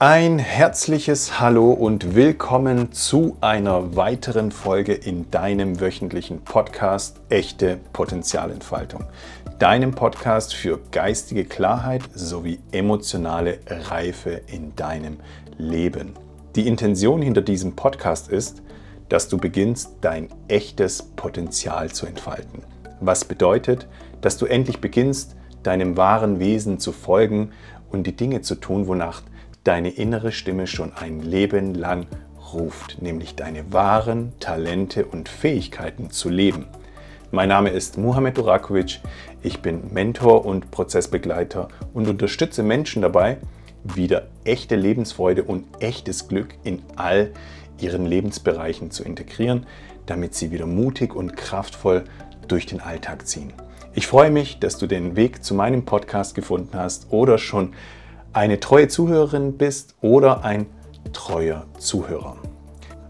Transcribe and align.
Ein 0.00 0.38
herzliches 0.38 1.40
Hallo 1.40 1.72
und 1.72 2.14
willkommen 2.14 2.92
zu 2.92 3.36
einer 3.40 3.96
weiteren 3.96 4.52
Folge 4.52 4.94
in 4.94 5.28
deinem 5.32 5.80
wöchentlichen 5.80 6.42
Podcast 6.42 7.20
Echte 7.30 7.80
Potenzialentfaltung. 7.92 9.06
Deinem 9.58 9.90
Podcast 9.90 10.54
für 10.54 10.78
geistige 10.92 11.44
Klarheit 11.44 12.02
sowie 12.14 12.60
emotionale 12.70 13.58
Reife 13.66 14.40
in 14.46 14.76
deinem 14.76 15.16
Leben. 15.56 16.12
Die 16.54 16.68
Intention 16.68 17.20
hinter 17.20 17.42
diesem 17.42 17.74
Podcast 17.74 18.28
ist, 18.28 18.62
dass 19.08 19.26
du 19.26 19.36
beginnst, 19.36 19.96
dein 20.00 20.28
echtes 20.46 21.02
Potenzial 21.02 21.90
zu 21.90 22.06
entfalten. 22.06 22.62
Was 23.00 23.24
bedeutet, 23.24 23.88
dass 24.20 24.38
du 24.38 24.46
endlich 24.46 24.80
beginnst, 24.80 25.34
deinem 25.64 25.96
wahren 25.96 26.38
Wesen 26.38 26.78
zu 26.78 26.92
folgen 26.92 27.50
und 27.90 28.06
die 28.06 28.14
Dinge 28.14 28.42
zu 28.42 28.54
tun, 28.54 28.86
wonach 28.86 29.22
deine 29.68 29.90
innere 29.90 30.32
Stimme 30.32 30.66
schon 30.66 30.94
ein 30.94 31.20
Leben 31.20 31.74
lang 31.74 32.06
ruft, 32.54 33.02
nämlich 33.02 33.34
deine 33.34 33.70
wahren 33.70 34.32
Talente 34.40 35.04
und 35.04 35.28
Fähigkeiten 35.28 36.10
zu 36.10 36.30
leben. 36.30 36.64
Mein 37.32 37.50
Name 37.50 37.68
ist 37.68 37.98
Muhammad 37.98 38.38
Durakovic, 38.38 39.00
ich 39.42 39.60
bin 39.60 39.92
Mentor 39.92 40.46
und 40.46 40.70
Prozessbegleiter 40.70 41.68
und 41.92 42.08
unterstütze 42.08 42.62
Menschen 42.62 43.02
dabei, 43.02 43.36
wieder 43.84 44.28
echte 44.44 44.74
Lebensfreude 44.74 45.44
und 45.44 45.66
echtes 45.80 46.28
Glück 46.28 46.54
in 46.64 46.80
all 46.96 47.30
ihren 47.78 48.06
Lebensbereichen 48.06 48.90
zu 48.90 49.04
integrieren, 49.04 49.66
damit 50.06 50.34
sie 50.34 50.50
wieder 50.50 50.64
mutig 50.64 51.14
und 51.14 51.36
kraftvoll 51.36 52.04
durch 52.48 52.64
den 52.64 52.80
Alltag 52.80 53.28
ziehen. 53.28 53.52
Ich 53.92 54.06
freue 54.06 54.30
mich, 54.30 54.60
dass 54.60 54.78
du 54.78 54.86
den 54.86 55.14
Weg 55.14 55.44
zu 55.44 55.52
meinem 55.54 55.84
Podcast 55.84 56.34
gefunden 56.34 56.78
hast 56.78 57.08
oder 57.10 57.36
schon 57.36 57.74
eine 58.38 58.60
treue 58.60 58.86
Zuhörerin 58.86 59.58
bist 59.58 59.96
oder 60.00 60.44
ein 60.44 60.66
treuer 61.12 61.66
Zuhörer. 61.76 62.36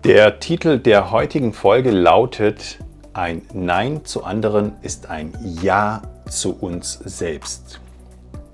Der 0.04 0.40
Titel 0.40 0.78
der 0.78 1.10
heutigen 1.10 1.52
Folge 1.52 1.90
lautet 1.90 2.78
Ein 3.12 3.42
Nein 3.52 4.06
zu 4.06 4.24
anderen 4.24 4.76
ist 4.80 5.10
ein 5.10 5.34
Ja 5.60 6.00
zu 6.30 6.56
uns 6.58 6.94
selbst. 7.04 7.78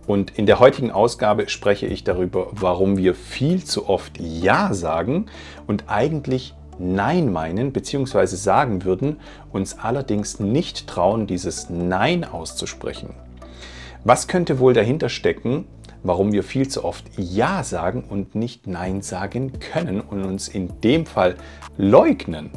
Und 0.09 0.37
in 0.37 0.47
der 0.47 0.59
heutigen 0.59 0.91
Ausgabe 0.91 1.49
spreche 1.49 1.87
ich 1.87 2.03
darüber, 2.03 2.49
warum 2.51 2.97
wir 2.97 3.15
viel 3.15 3.63
zu 3.63 3.89
oft 3.89 4.19
Ja 4.19 4.75
sagen 4.75 5.27
und 5.69 5.85
eigentlich 5.87 6.55
Nein 6.81 7.33
meinen 7.33 7.73
bzw. 7.73 8.27
sagen 8.27 8.85
würden, 8.85 9.21
uns 9.53 9.79
allerdings 9.79 10.41
nicht 10.41 10.89
trauen, 10.89 11.29
dieses 11.29 11.71
Nein 11.71 12.25
auszusprechen. 12.25 13.11
Was 14.03 14.27
könnte 14.27 14.59
wohl 14.59 14.75
dahinter 14.75 15.09
stecken, 15.09 15.67
warum 16.05 16.33
wir 16.33 16.45
viel 16.45 16.69
zu 16.69 16.85
oft 16.85 17.05
Ja 17.17 17.65
sagen 17.65 18.05
und 18.09 18.37
nicht 18.37 18.69
Nein 18.69 19.03
sagen 19.03 19.59
können 19.59 20.01
und 20.01 20.23
uns 20.23 20.47
in 20.47 20.81
dem 20.83 21.07
Fall 21.07 21.35
leugnen 21.77 22.51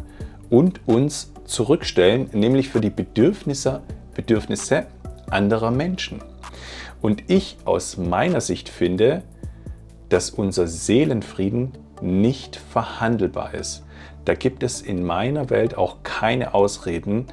und 0.50 0.82
uns 0.86 1.34
zurückstellen, 1.46 2.30
nämlich 2.34 2.70
für 2.70 2.82
die 2.82 2.90
Bedürfnisse, 2.90 3.82
Bedürfnisse 4.14 4.86
anderer 5.32 5.72
Menschen. 5.72 6.22
Und 7.02 7.30
ich 7.30 7.58
aus 7.66 7.98
meiner 7.98 8.42
Sicht 8.42 8.70
finde, 8.70 9.24
dass 10.10 10.30
unser 10.30 10.68
Seelenfrieden 10.68 11.72
nicht 12.02 12.56
verhandelbar 12.56 13.54
ist. 13.54 13.84
Da 14.26 14.34
gibt 14.36 14.64
es 14.64 14.82
in 14.82 15.04
meiner 15.04 15.50
Welt 15.50 15.78
auch 15.78 16.04
keine 16.04 16.54
Ausreden, 16.54 17.28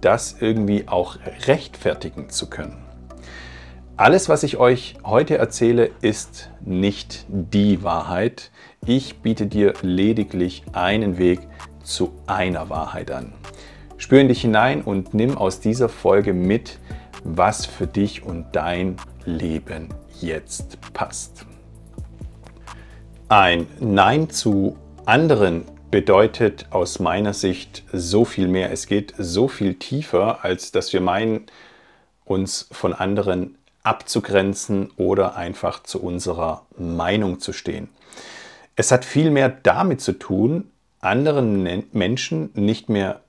das 0.00 0.36
irgendwie 0.40 0.88
auch 0.88 1.16
rechtfertigen 1.46 2.30
zu 2.30 2.48
können. 2.48 2.89
Alles, 4.00 4.30
was 4.30 4.44
ich 4.44 4.56
euch 4.56 4.94
heute 5.04 5.36
erzähle, 5.36 5.90
ist 6.00 6.48
nicht 6.64 7.26
die 7.28 7.82
Wahrheit. 7.82 8.50
Ich 8.86 9.18
biete 9.18 9.44
dir 9.44 9.74
lediglich 9.82 10.62
einen 10.72 11.18
Weg 11.18 11.40
zu 11.82 12.14
einer 12.26 12.70
Wahrheit 12.70 13.10
an. 13.10 13.34
Spür 13.98 14.22
in 14.22 14.28
dich 14.28 14.40
hinein 14.40 14.80
und 14.80 15.12
nimm 15.12 15.36
aus 15.36 15.60
dieser 15.60 15.90
Folge 15.90 16.32
mit, 16.32 16.78
was 17.24 17.66
für 17.66 17.86
dich 17.86 18.22
und 18.22 18.46
dein 18.52 18.96
Leben 19.26 19.90
jetzt 20.18 20.78
passt. 20.94 21.44
Ein 23.28 23.66
Nein 23.80 24.30
zu 24.30 24.78
anderen 25.04 25.66
bedeutet 25.90 26.68
aus 26.70 27.00
meiner 27.00 27.34
Sicht 27.34 27.84
so 27.92 28.24
viel 28.24 28.48
mehr. 28.48 28.72
Es 28.72 28.86
geht 28.86 29.12
so 29.18 29.46
viel 29.46 29.74
tiefer, 29.74 30.42
als 30.42 30.72
dass 30.72 30.90
wir 30.94 31.02
meinen, 31.02 31.44
uns 32.24 32.66
von 32.70 32.94
anderen 32.94 33.58
abzugrenzen 33.82 34.90
oder 34.96 35.36
einfach 35.36 35.82
zu 35.82 36.02
unserer 36.02 36.66
Meinung 36.76 37.40
zu 37.40 37.52
stehen. 37.52 37.88
Es 38.76 38.92
hat 38.92 39.04
viel 39.04 39.30
mehr 39.30 39.48
damit 39.48 40.00
zu 40.00 40.12
tun, 40.12 40.70
anderen 41.00 41.88
Menschen 41.92 42.50
nicht 42.54 42.88
mehr 42.88 43.20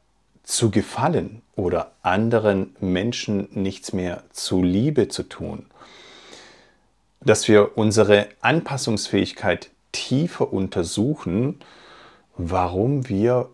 zu 0.43 0.71
gefallen 0.71 1.41
oder 1.55 1.91
anderen 2.01 2.75
Menschen 2.79 3.47
nichts 3.51 3.93
mehr 3.93 4.23
zu 4.31 4.61
Liebe 4.63 5.07
zu 5.07 5.23
tun. 5.23 5.65
Dass 7.21 7.47
wir 7.47 7.77
unsere 7.77 8.27
Anpassungsfähigkeit 8.41 9.69
tiefer 9.91 10.51
untersuchen, 10.51 11.59
warum 12.37 13.07
wir 13.07 13.49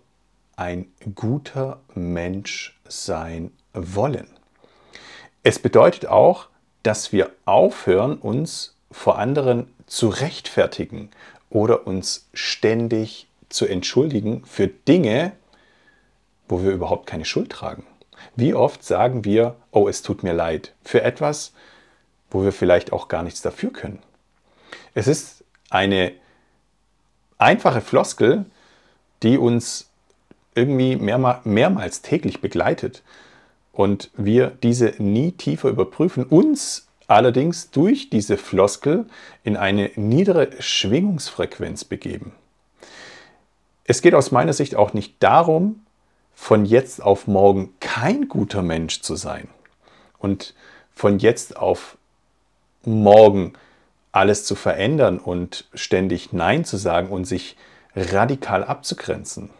ein 0.56 0.88
guter 1.14 1.80
Mensch 1.94 2.80
sein 2.88 3.52
wollen. 3.74 4.28
Es 5.44 5.60
bedeutet 5.60 6.08
auch, 6.08 6.48
dass 6.88 7.12
wir 7.12 7.32
aufhören, 7.44 8.18
uns 8.18 8.74
vor 8.92 9.20
anderen 9.20 9.68
zu 9.88 10.08
rechtfertigen 10.08 11.12
oder 11.50 11.86
uns 11.86 12.30
ständig 12.34 13.28
zu 13.50 13.66
entschuldigen 13.66 14.46
für 14.46 14.68
Dinge, 14.68 15.34
wo 16.48 16.64
wir 16.64 16.72
überhaupt 16.72 17.06
keine 17.06 17.26
Schuld 17.26 17.50
tragen. 17.50 17.86
Wie 18.38 18.54
oft 18.54 18.86
sagen 18.86 19.26
wir, 19.26 19.58
oh, 19.72 19.90
es 19.90 20.02
tut 20.02 20.24
mir 20.24 20.32
leid, 20.32 20.76
für 20.82 21.02
etwas, 21.02 21.52
wo 22.32 22.42
wir 22.46 22.54
vielleicht 22.54 22.94
auch 22.94 23.10
gar 23.10 23.24
nichts 23.24 23.42
dafür 23.42 23.74
können. 23.74 24.00
Es 24.94 25.08
ist 25.08 25.44
eine 25.70 26.14
einfache 27.38 27.82
Floskel, 27.82 28.46
die 29.24 29.38
uns 29.38 29.90
irgendwie 30.56 30.96
mehrmals 30.96 32.02
täglich 32.02 32.40
begleitet 32.40 33.04
und 33.78 34.10
wir 34.18 34.48
diese 34.64 34.96
nie 34.98 35.34
tiefer 35.34 35.70
überprüfen, 35.70 36.24
uns 36.24 36.88
allerdings 37.06 37.70
durch 37.70 38.10
diese 38.10 38.36
Floskel 38.36 39.06
in 39.44 39.56
eine 39.56 39.92
niedere 39.96 40.50
Schwingungsfrequenz 40.60 41.86
begeben. 41.86 42.32
Es 43.84 44.02
geht 44.02 44.16
aus 44.16 44.32
meiner 44.32 44.54
Sicht 44.54 44.76
auch 44.76 44.94
nicht 44.94 45.22
darum, 45.22 45.86
von 46.34 46.66
jetzt 46.66 47.04
auf 47.04 47.28
morgen 47.28 47.76
kein 47.80 48.28
guter 48.28 48.64
Mensch 48.64 49.02
zu 49.02 49.16
sein 49.16 49.48
und 50.18 50.56
von 50.92 51.20
jetzt 51.20 51.56
auf 51.56 52.00
morgen 52.84 53.54
alles 54.12 54.44
zu 54.44 54.56
verändern 54.56 55.20
und 55.20 55.66
ständig 55.76 56.34
Nein 56.34 56.66
zu 56.66 56.78
sagen 56.78 57.10
und 57.10 57.26
sich 57.26 57.56
radikal 57.96 58.64
abzugrenzen. 58.64 59.52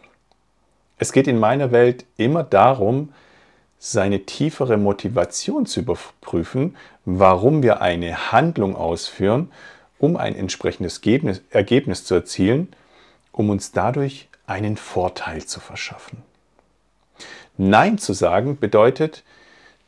Es 0.96 1.12
geht 1.12 1.28
in 1.28 1.38
meiner 1.38 1.70
Welt 1.70 2.04
immer 2.16 2.42
darum, 2.42 3.12
seine 3.78 4.26
tiefere 4.26 4.76
Motivation 4.76 5.66
zu 5.66 5.80
überprüfen, 5.80 6.76
warum 7.04 7.62
wir 7.62 7.80
eine 7.80 8.32
Handlung 8.32 8.74
ausführen, 8.74 9.52
um 9.98 10.16
ein 10.16 10.34
entsprechendes 10.34 11.00
Ergebnis 11.50 12.04
zu 12.04 12.14
erzielen, 12.14 12.74
um 13.32 13.50
uns 13.50 13.72
dadurch 13.72 14.28
einen 14.46 14.76
Vorteil 14.76 15.44
zu 15.44 15.60
verschaffen. 15.60 16.22
Nein 17.56 17.98
zu 17.98 18.12
sagen 18.12 18.58
bedeutet 18.58 19.24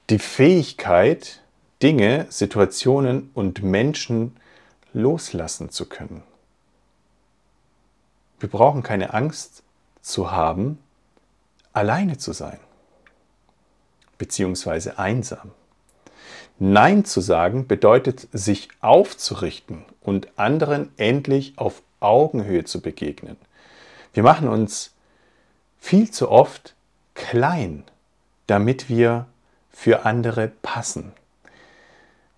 die 0.08 0.18
Fähigkeit, 0.18 1.40
Dinge, 1.82 2.26
Situationen 2.28 3.30
und 3.34 3.62
Menschen 3.62 4.36
loslassen 4.92 5.70
zu 5.70 5.86
können. 5.86 6.22
Wir 8.38 8.48
brauchen 8.48 8.82
keine 8.82 9.14
Angst 9.14 9.62
zu 10.02 10.30
haben, 10.30 10.78
alleine 11.72 12.18
zu 12.18 12.32
sein 12.32 12.58
bzw. 14.20 14.92
einsam. 14.96 15.50
Nein 16.58 17.04
zu 17.06 17.22
sagen 17.22 17.66
bedeutet, 17.66 18.28
sich 18.32 18.68
aufzurichten 18.80 19.84
und 20.02 20.38
anderen 20.38 20.92
endlich 20.98 21.54
auf 21.56 21.82
Augenhöhe 22.00 22.64
zu 22.64 22.82
begegnen. 22.82 23.36
Wir 24.12 24.22
machen 24.22 24.46
uns 24.46 24.92
viel 25.78 26.10
zu 26.10 26.30
oft 26.30 26.74
klein, 27.14 27.84
damit 28.46 28.90
wir 28.90 29.26
für 29.70 30.04
andere 30.04 30.48
passen. 30.48 31.12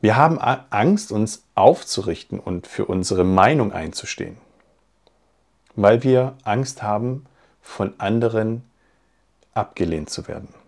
Wir 0.00 0.16
haben 0.16 0.38
Angst, 0.38 1.10
uns 1.10 1.44
aufzurichten 1.56 2.38
und 2.38 2.68
für 2.68 2.84
unsere 2.86 3.24
Meinung 3.24 3.72
einzustehen, 3.72 4.36
weil 5.74 6.04
wir 6.04 6.36
Angst 6.44 6.82
haben, 6.82 7.26
von 7.60 7.94
anderen 7.98 8.62
abgelehnt 9.54 10.10
zu 10.10 10.28
werden 10.28 10.61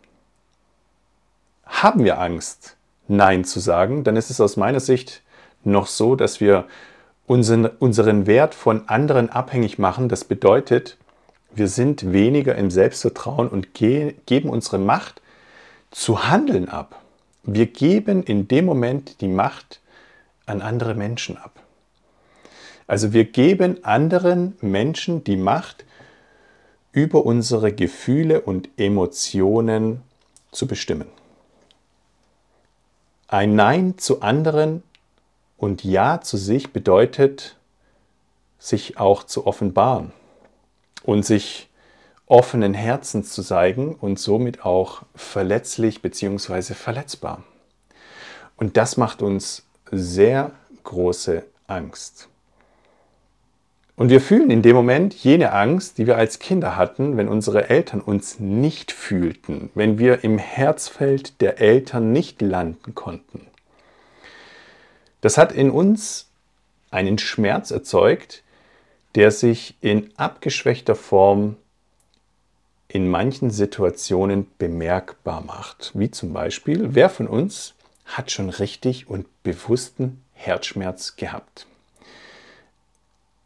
haben 1.67 2.05
wir 2.05 2.21
Angst, 2.21 2.77
Nein 3.07 3.45
zu 3.45 3.61
sagen, 3.61 4.05
dann 4.05 4.17
ist 4.17 4.31
es 4.31 4.41
aus 4.41 4.57
meiner 4.57 4.81
Sicht 4.81 5.23
noch 5.63 5.87
so, 5.87 6.17
dass 6.17 6.41
wir 6.41 6.67
unseren, 7.27 7.67
unseren 7.67 8.27
Wert 8.27 8.55
von 8.55 8.89
anderen 8.89 9.31
abhängig 9.31 9.79
machen. 9.79 10.09
Das 10.09 10.25
bedeutet, 10.25 10.97
wir 11.55 11.69
sind 11.69 12.13
weniger 12.13 12.55
im 12.57 12.71
Selbstvertrauen 12.71 13.49
und 13.49 13.75
ge 13.75 14.15
geben 14.27 14.49
unsere 14.49 14.79
Macht 14.79 15.23
zu 15.91 16.29
handeln 16.29 16.69
ab. 16.69 17.01
Wir 17.43 17.67
geben 17.67 18.23
in 18.23 18.49
dem 18.49 18.65
Moment 18.65 19.21
die 19.21 19.29
Macht 19.29 19.81
an 20.47 20.63
andere 20.63 20.95
Menschen 20.95 21.37
ab. 21.37 21.61
Also 22.87 23.13
wir 23.13 23.25
geben 23.25 23.85
anderen 23.85 24.57
Menschen 24.61 25.25
die 25.25 25.37
Macht, 25.37 25.85
über 26.93 27.27
unsere 27.27 27.73
Gefühle 27.73 28.41
und 28.41 28.69
Emotionen 28.77 30.03
zu 30.53 30.69
bestimmen. 30.69 31.09
Ein 33.35 33.57
Nein 33.57 33.99
zu 33.99 34.23
anderen 34.23 34.85
und 35.57 35.83
Ja 35.83 36.21
zu 36.21 36.37
sich 36.37 36.73
bedeutet, 36.73 37.57
sich 38.61 38.97
auch 38.97 39.25
zu 39.25 39.49
offenbaren 39.49 40.13
und 41.03 41.27
sich 41.27 41.69
offenen 42.27 42.75
Herzens 42.75 43.33
zu 43.33 43.43
zeigen 43.43 43.97
und 43.97 44.21
somit 44.21 44.65
auch 44.65 45.03
verletzlich 45.17 46.01
bzw. 46.01 46.75
verletzbar. 46.75 47.43
Und 48.57 48.77
das 48.77 48.99
macht 48.99 49.21
uns 49.21 49.67
sehr 49.91 50.53
große 50.85 51.45
Angst. 51.67 52.29
Und 53.97 54.09
wir 54.09 54.21
fühlen 54.21 54.51
in 54.51 54.63
dem 54.63 54.75
Moment 54.75 55.15
jene 55.15 55.53
Angst, 55.53 55.99
die 55.99 56.07
wir 56.07 56.17
als 56.17 56.41
Kinder 56.41 56.77
hatten, 56.77 57.17
wenn 57.17 57.29
unsere 57.29 57.69
Eltern 57.69 58.01
uns 58.01 58.41
nicht 58.41 58.91
fühlten, 58.91 59.71
wenn 59.75 59.99
wir 59.99 60.25
im 60.25 60.39
Herzfeld 60.39 61.41
der 61.41 61.61
Eltern 61.61 62.13
nicht 62.13 62.43
landen 62.43 62.95
konnten. 62.95 63.47
Das 65.21 65.39
hat 65.39 65.53
in 65.53 65.71
uns 65.71 66.29
einen 66.91 67.19
Schmerz 67.19 67.71
erzeugt, 67.71 68.43
der 69.15 69.31
sich 69.31 69.77
in 69.81 70.11
abgeschwächter 70.17 70.97
Form 70.97 71.57
in 72.89 73.09
manchen 73.09 73.51
Situationen 73.51 74.49
bemerkbar 74.59 75.41
macht. 75.41 75.93
Wie 75.95 76.11
zum 76.11 76.33
Beispiel, 76.33 76.95
wer 76.95 77.09
von 77.11 77.29
uns 77.29 77.75
hat 78.05 78.33
schon 78.33 78.51
richtig 78.51 79.09
und 79.09 79.27
bewussten 79.45 80.21
Herzschmerz 80.33 81.17
gehabt? 81.17 81.67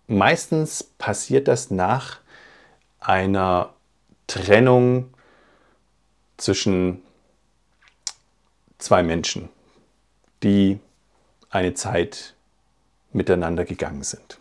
Meistens 0.08 0.82
passiert 0.82 1.49
das 1.49 1.70
nach 1.70 2.19
einer 2.99 3.75
Trennung 4.26 5.12
zwischen 6.38 7.02
zwei 8.78 9.02
Menschen, 9.02 9.50
die 10.43 10.81
eine 11.50 11.75
Zeit 11.75 12.34
miteinander 13.12 13.66
gegangen 13.66 14.02
sind. 14.02 14.38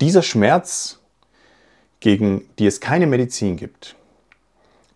Dieser 0.00 0.22
Schmerz, 0.22 0.98
gegen 2.00 2.48
die 2.58 2.66
es 2.66 2.80
keine 2.80 3.06
Medizin 3.06 3.56
gibt, 3.56 3.96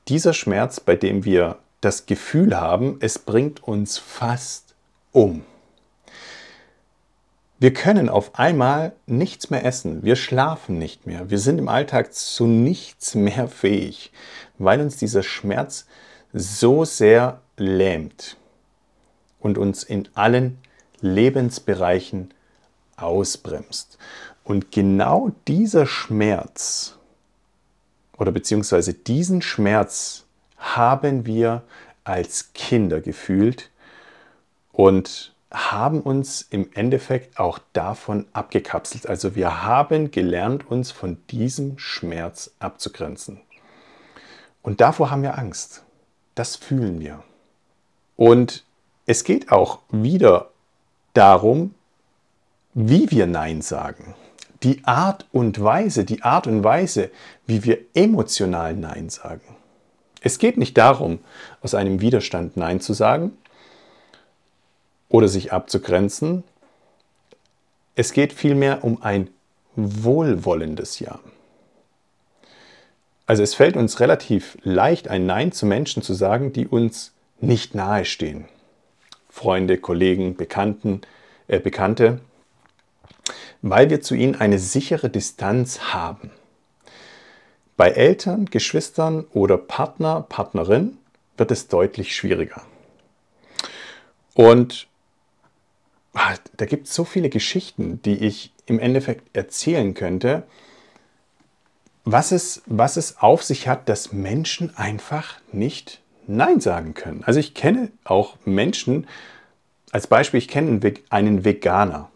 dieser 0.09 0.33
Schmerz, 0.33 0.81
bei 0.81 0.97
dem 0.97 1.27
wir 1.27 1.59
das 1.83 2.07
Gefühl 2.07 2.59
haben, 2.59 2.97
es 3.01 3.19
bringt 3.19 3.63
uns 3.63 3.99
fast 3.99 4.75
um. 5.13 5.45
Wir 7.61 7.73
können 7.73 8.09
auf 8.09 8.39
einmal 8.39 8.93
nichts 9.07 9.51
mehr 9.51 9.65
essen, 9.65 10.05
wir 10.05 10.15
schlafen 10.15 10.79
nicht 10.79 11.07
mehr, 11.07 11.29
wir 11.29 11.41
sind 11.41 11.59
im 11.59 11.69
Alltag 11.69 12.15
zu 12.15 12.47
nichts 12.47 13.17
mehr 13.17 13.49
fähig, 13.49 14.13
weil 14.59 14.81
uns 14.81 14.97
dieser 14.97 15.25
Schmerz 15.25 15.87
so 16.33 16.85
sehr 16.85 17.41
lähmt 17.57 18.37
und 19.41 19.59
uns 19.59 19.83
in 19.83 20.09
allen 20.15 20.59
Lebensbereichen 21.01 22.33
ausbremst. 22.97 23.99
Und 24.45 24.71
genau 24.71 25.33
dieser 25.49 25.87
Schmerz 25.87 26.97
oder 28.19 28.31
beziehungsweise 28.31 28.95
diesen 28.95 29.43
Schmerz 29.43 30.27
haben 30.59 31.27
wir 31.27 31.63
als 32.05 32.53
Kinder 32.53 33.01
gefühlt 33.01 33.71
und 34.73 35.35
haben 35.51 36.03
uns 36.03 36.43
im 36.43 36.71
Endeffekt 36.75 37.39
auch 37.39 37.59
davon 37.73 38.27
abgekapselt. 38.33 39.07
Also 39.09 39.35
wir 39.35 39.63
haben 39.63 40.11
gelernt, 40.11 40.71
uns 40.71 40.91
von 40.91 41.19
diesem 41.31 41.79
Schmerz 41.79 42.53
abzugrenzen. 42.59 43.41
Und 44.63 44.81
davor 44.81 45.11
haben 45.11 45.23
wir 45.23 45.39
Angst. 45.39 45.85
Das 46.35 46.57
fühlen 46.57 47.01
wir. 47.01 47.23
Und 48.17 48.65
es 49.07 49.25
geht 49.25 49.51
auch 49.51 49.81
wieder 49.91 50.51
darum, 51.15 51.75
wie 52.75 53.11
wir 53.11 53.27
Nein 53.27 53.63
sagen. 53.63 54.15
Die 54.63 54.85
Art 54.85 55.27
und 55.33 55.63
Weise, 55.63 56.05
die 56.05 56.23
Art 56.23 56.47
und 56.47 56.63
Weise, 56.63 57.11
wie 57.47 57.65
wir 57.65 57.79
emotional 57.95 58.75
Nein 58.75 59.09
sagen. 59.09 59.57
Es 60.21 60.39
geht 60.39 60.59
nicht 60.59 60.77
darum, 60.77 61.21
aus 61.63 61.75
einem 61.75 62.01
Widerstand 62.01 62.57
Nein 62.57 62.81
zu 62.81 62.93
sagen, 62.93 63.39
oder 65.09 65.29
sich 65.29 65.53
abzugrenzen. 65.53 66.45
Es 67.95 68.13
geht 68.13 68.33
vielmehr 68.33 68.85
um 68.85 69.03
ein 69.03 69.29
wohlwollendes 69.75 71.01
Ja. 71.01 71.21
Also 73.27 73.43
es 73.43 73.55
fällt 73.55 73.77
uns 73.77 74.01
relativ 74.01 74.57
leicht, 74.63 75.09
ein 75.09 75.27
Nein 75.27 75.53
zu 75.53 75.67
Menschen 75.67 76.03
zu 76.03 76.15
sagen, 76.15 76.53
die 76.53 76.67
uns 76.67 77.13
nicht 77.41 77.75
nahestehen. 77.75 78.47
Freunde, 79.29 79.79
Kollegen, 79.79 80.35
Bekannten, 80.35 81.03
äh, 81.47 81.61
Bekannte, 81.61 82.21
weil 83.61 83.91
wir 83.91 84.01
zu 84.01 84.15
ihnen 84.15 84.35
eine 84.35 84.59
sichere 84.59 85.11
Distanz 85.11 85.93
haben. 85.93 86.31
Bei 87.77 87.91
Eltern, 87.91 88.47
Geschwistern 88.47 89.25
oder 89.33 89.59
Partner, 89.59 90.25
Partnerin 90.29 90.99
wird 91.37 91.51
es 91.51 91.69
deutlich 91.69 92.17
schwieriger. 92.17 92.63
Und 94.35 94.89
da 96.57 96.67
gibt 96.67 96.87
es 96.87 96.95
so 96.95 97.05
viele 97.05 97.29
Geschichten, 97.29 98.03
die 98.03 98.25
ich 98.25 98.53
im 98.67 98.79
Endeffekt 98.79 99.37
erzählen 99.37 99.95
könnte, 99.95 100.45
was 102.05 102.33
es, 102.33 102.63
was 102.67 102.97
es 102.97 103.19
auf 103.19 103.43
sich 103.43 103.69
hat, 103.69 103.89
dass 103.89 104.13
Menschen 104.13 104.77
einfach 104.77 105.37
nicht 105.53 106.01
Nein 106.27 106.61
sagen 106.61 106.95
können. 106.95 107.23
Also 107.25 107.41
ich 107.41 107.55
kenne 107.55 107.91
auch 108.05 108.37
Menschen, 108.45 109.07
als 109.93 110.07
Beispiel, 110.07 110.39
ich 110.39 110.49
kenne 110.49 110.81
einen 111.11 111.45
Veganer. 111.45 112.11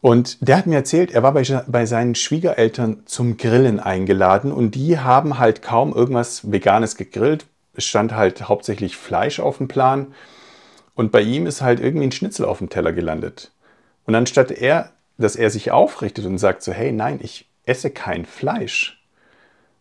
Und 0.00 0.46
der 0.46 0.58
hat 0.58 0.66
mir 0.66 0.76
erzählt, 0.76 1.12
er 1.12 1.22
war 1.22 1.32
bei, 1.32 1.42
bei 1.66 1.86
seinen 1.86 2.14
Schwiegereltern 2.14 3.04
zum 3.06 3.38
Grillen 3.38 3.80
eingeladen 3.80 4.52
und 4.52 4.74
die 4.74 4.98
haben 4.98 5.38
halt 5.38 5.62
kaum 5.62 5.94
irgendwas 5.94 6.52
Veganes 6.52 6.96
gegrillt. 6.96 7.46
Es 7.72 7.86
stand 7.86 8.12
halt 8.12 8.48
hauptsächlich 8.48 8.98
Fleisch 8.98 9.40
auf 9.40 9.56
dem 9.58 9.68
Plan. 9.68 10.08
Und 10.94 11.12
bei 11.12 11.20
ihm 11.20 11.46
ist 11.46 11.60
halt 11.60 11.80
irgendwie 11.80 12.06
ein 12.06 12.12
Schnitzel 12.12 12.44
auf 12.44 12.58
dem 12.58 12.68
Teller 12.68 12.92
gelandet. 12.92 13.52
Und 14.06 14.14
anstatt 14.14 14.50
er, 14.50 14.92
dass 15.18 15.36
er 15.36 15.50
sich 15.50 15.70
aufrichtet 15.70 16.26
und 16.26 16.38
sagt 16.38 16.62
so, 16.62 16.72
hey, 16.72 16.92
nein, 16.92 17.18
ich 17.22 17.48
esse 17.66 17.90
kein 17.90 18.26
Fleisch, 18.26 19.02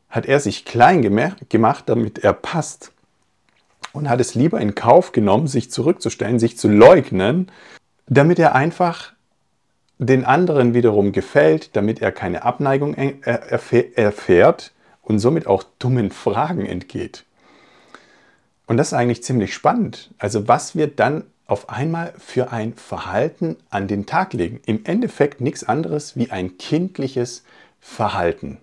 hat 0.10 0.26
er 0.26 0.40
sich 0.40 0.66
klein 0.66 1.02
gemacht, 1.02 1.84
damit 1.88 2.20
er 2.20 2.34
passt. 2.34 2.92
Und 3.92 4.10
hat 4.10 4.20
es 4.22 4.34
lieber 4.34 4.60
in 4.60 4.74
Kauf 4.76 5.12
genommen, 5.12 5.48
sich 5.48 5.70
zurückzustellen, 5.70 6.40
sich 6.40 6.58
zu 6.58 6.68
leugnen, 6.68 7.52
damit 8.08 8.40
er 8.40 8.56
einfach 8.56 9.14
den 10.00 10.26
anderen 10.26 10.74
wiederum 10.74 11.12
gefällt, 11.12 11.76
damit 11.76 12.02
er 12.02 12.12
keine 12.12 12.44
Abneigung 12.44 12.96
erfährt 12.96 14.72
und 15.04 15.20
somit 15.20 15.46
auch 15.46 15.64
dummen 15.80 16.10
Fragen 16.10 16.66
entgeht. 16.66 17.26
Und 18.66 18.78
das 18.78 18.88
ist 18.88 18.94
eigentlich 18.94 19.24
ziemlich 19.24 19.54
spannend. 19.54 20.12
Also 20.18 20.48
was 20.48 20.76
wir 20.76 20.88
dann 20.88 21.26
auf 21.46 21.70
einmal 21.70 22.14
für 22.18 22.52
ein 22.52 22.74
Verhalten 22.74 23.58
an 23.70 23.88
den 23.88 24.06
Tag 24.06 24.34
legen. 24.34 24.62
Im 24.66 24.86
Endeffekt 24.86 25.42
nichts 25.42 25.64
anderes 25.64 26.16
wie 26.16 26.32
ein 26.32 26.58
kindliches 26.58 27.44
Verhalten. 27.80 28.58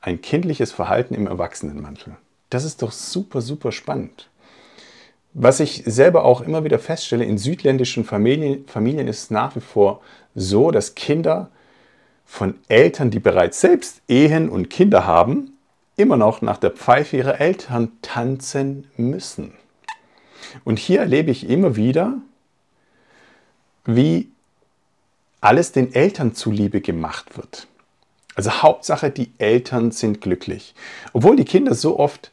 Ein 0.00 0.20
kindliches 0.20 0.72
Verhalten 0.72 1.14
im 1.14 1.26
Erwachsenenmantel. 1.26 2.16
Das 2.48 2.64
ist 2.64 2.82
doch 2.82 2.92
super, 2.92 3.40
super 3.40 3.70
spannend. 3.70 4.28
Was 5.32 5.60
ich 5.60 5.84
selber 5.86 6.24
auch 6.24 6.40
immer 6.40 6.64
wieder 6.64 6.80
feststelle, 6.80 7.24
in 7.24 7.38
südländischen 7.38 8.04
Familien, 8.04 8.66
Familien 8.66 9.06
ist 9.06 9.22
es 9.24 9.30
nach 9.30 9.54
wie 9.54 9.60
vor 9.60 10.00
so, 10.34 10.72
dass 10.72 10.96
Kinder 10.96 11.50
von 12.24 12.56
Eltern, 12.68 13.10
die 13.10 13.20
bereits 13.20 13.60
selbst 13.60 14.02
Ehen 14.08 14.48
und 14.48 14.70
Kinder 14.70 15.06
haben, 15.06 15.56
immer 15.96 16.16
noch 16.16 16.42
nach 16.42 16.58
der 16.58 16.70
Pfeife 16.70 17.16
ihrer 17.16 17.40
Eltern 17.40 17.92
tanzen 18.02 18.90
müssen. 18.96 19.52
Und 20.64 20.78
hier 20.78 21.00
erlebe 21.00 21.30
ich 21.30 21.48
immer 21.48 21.76
wieder, 21.76 22.18
wie 23.84 24.30
alles 25.40 25.72
den 25.72 25.94
Eltern 25.94 26.34
zuliebe 26.34 26.80
gemacht 26.80 27.36
wird. 27.36 27.66
Also 28.34 28.62
Hauptsache, 28.62 29.10
die 29.10 29.32
Eltern 29.38 29.90
sind 29.90 30.20
glücklich. 30.20 30.74
Obwohl 31.12 31.36
die 31.36 31.44
Kinder 31.44 31.74
so 31.74 31.98
oft 31.98 32.32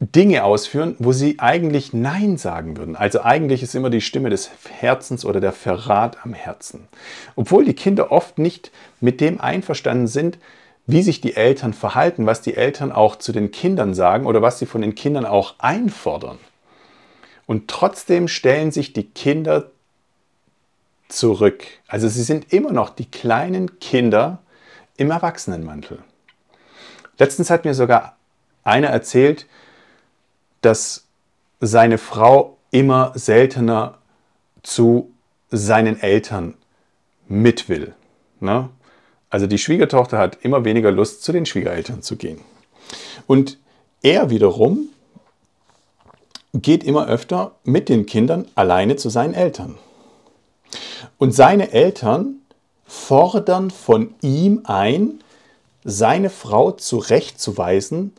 Dinge 0.00 0.44
ausführen, 0.44 0.94
wo 1.00 1.12
sie 1.12 1.40
eigentlich 1.40 1.92
Nein 1.92 2.36
sagen 2.36 2.76
würden. 2.76 2.94
Also 2.94 3.22
eigentlich 3.22 3.64
ist 3.64 3.74
immer 3.74 3.90
die 3.90 4.00
Stimme 4.00 4.30
des 4.30 4.50
Herzens 4.68 5.24
oder 5.24 5.40
der 5.40 5.52
Verrat 5.52 6.24
am 6.24 6.34
Herzen. 6.34 6.86
Obwohl 7.34 7.64
die 7.64 7.74
Kinder 7.74 8.12
oft 8.12 8.38
nicht 8.38 8.70
mit 9.00 9.20
dem 9.20 9.40
einverstanden 9.40 10.06
sind, 10.06 10.38
wie 10.88 11.02
sich 11.02 11.20
die 11.20 11.36
Eltern 11.36 11.74
verhalten, 11.74 12.24
was 12.24 12.40
die 12.40 12.56
Eltern 12.56 12.92
auch 12.92 13.16
zu 13.16 13.30
den 13.30 13.50
Kindern 13.50 13.92
sagen 13.92 14.24
oder 14.24 14.40
was 14.40 14.58
sie 14.58 14.64
von 14.64 14.80
den 14.80 14.94
Kindern 14.94 15.26
auch 15.26 15.54
einfordern. 15.58 16.38
Und 17.46 17.68
trotzdem 17.68 18.26
stellen 18.26 18.72
sich 18.72 18.94
die 18.94 19.04
Kinder 19.04 19.70
zurück. 21.08 21.64
Also 21.88 22.08
sie 22.08 22.22
sind 22.22 22.54
immer 22.54 22.72
noch 22.72 22.88
die 22.88 23.04
kleinen 23.04 23.78
Kinder 23.80 24.38
im 24.96 25.10
Erwachsenenmantel. 25.10 25.98
Letztens 27.18 27.50
hat 27.50 27.66
mir 27.66 27.74
sogar 27.74 28.16
einer 28.64 28.88
erzählt, 28.88 29.46
dass 30.62 31.06
seine 31.60 31.98
Frau 31.98 32.56
immer 32.70 33.12
seltener 33.14 33.98
zu 34.62 35.12
seinen 35.50 36.00
Eltern 36.00 36.54
mit 37.28 37.68
will. 37.68 37.94
Ne? 38.40 38.70
Also 39.30 39.46
die 39.46 39.58
Schwiegertochter 39.58 40.18
hat 40.18 40.38
immer 40.42 40.64
weniger 40.64 40.90
Lust, 40.90 41.22
zu 41.22 41.32
den 41.32 41.46
Schwiegereltern 41.46 42.02
zu 42.02 42.16
gehen. 42.16 42.40
Und 43.26 43.58
er 44.02 44.30
wiederum 44.30 44.88
geht 46.54 46.82
immer 46.82 47.06
öfter 47.08 47.56
mit 47.64 47.88
den 47.88 48.06
Kindern 48.06 48.46
alleine 48.54 48.96
zu 48.96 49.10
seinen 49.10 49.34
Eltern. 49.34 49.76
Und 51.18 51.32
seine 51.32 51.72
Eltern 51.72 52.36
fordern 52.86 53.70
von 53.70 54.14
ihm 54.22 54.62
ein, 54.64 55.20
seine 55.84 56.30
Frau 56.30 56.72
zurechtzuweisen, 56.72 58.12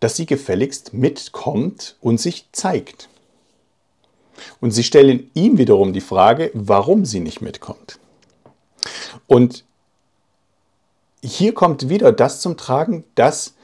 dass 0.00 0.16
sie 0.16 0.26
gefälligst 0.26 0.92
mitkommt 0.92 1.96
und 2.00 2.20
sich 2.20 2.46
zeigt. 2.52 3.08
Und 4.60 4.72
sie 4.72 4.84
stellen 4.84 5.30
ihm 5.34 5.56
wiederum 5.56 5.94
die 5.94 6.02
Frage, 6.02 6.50
warum 6.52 7.06
sie 7.06 7.20
nicht 7.20 7.40
mitkommt. 7.40 7.98
Und 9.26 9.64
hier 11.26 11.54
kommt 11.54 11.88
wieder 11.88 12.12
das 12.12 12.40
zum 12.40 12.56
Tragen, 12.56 13.04
dass 13.16 13.54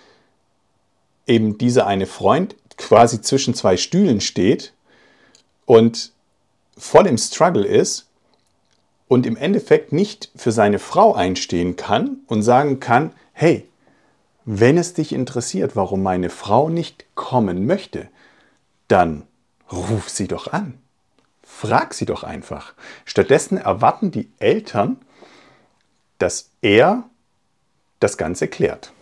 eben 1.27 1.59
dieser 1.59 1.87
eine 1.87 2.07
Freund 2.07 2.57
quasi 2.77 3.21
zwischen 3.21 3.55
zwei 3.55 3.77
Stühlen 3.77 4.21
steht 4.21 4.73
und 5.65 6.13
voll 6.77 7.07
im 7.07 7.19
Struggle 7.19 7.65
ist 7.65 8.09
und 9.07 9.27
im 9.27 9.37
Endeffekt 9.37 9.93
nicht 9.93 10.31
für 10.35 10.51
seine 10.51 10.79
Frau 10.79 11.15
einstehen 11.15 11.77
kann 11.77 12.19
und 12.27 12.43
sagen 12.43 12.81
kann, 12.81 13.13
hey, 13.33 13.69
wenn 14.45 14.77
es 14.77 14.95
dich 14.95 15.13
interessiert, 15.13 15.77
warum 15.77 16.03
meine 16.03 16.31
Frau 16.31 16.69
nicht 16.69 17.05
kommen 17.15 17.67
möchte, 17.67 18.09
dann 18.89 19.23
ruf 19.71 20.09
sie 20.09 20.27
doch 20.27 20.53
an. 20.53 20.79
Frag 21.45 21.95
sie 21.95 22.07
doch 22.07 22.25
einfach. 22.25 22.75
Stattdessen 23.05 23.57
erwarten 23.57 24.11
die 24.11 24.31
Eltern, 24.39 24.97
dass 26.19 26.51
er 26.61 27.05
das 28.03 28.17
Ganze 28.17 28.49
klärt. 28.49 28.93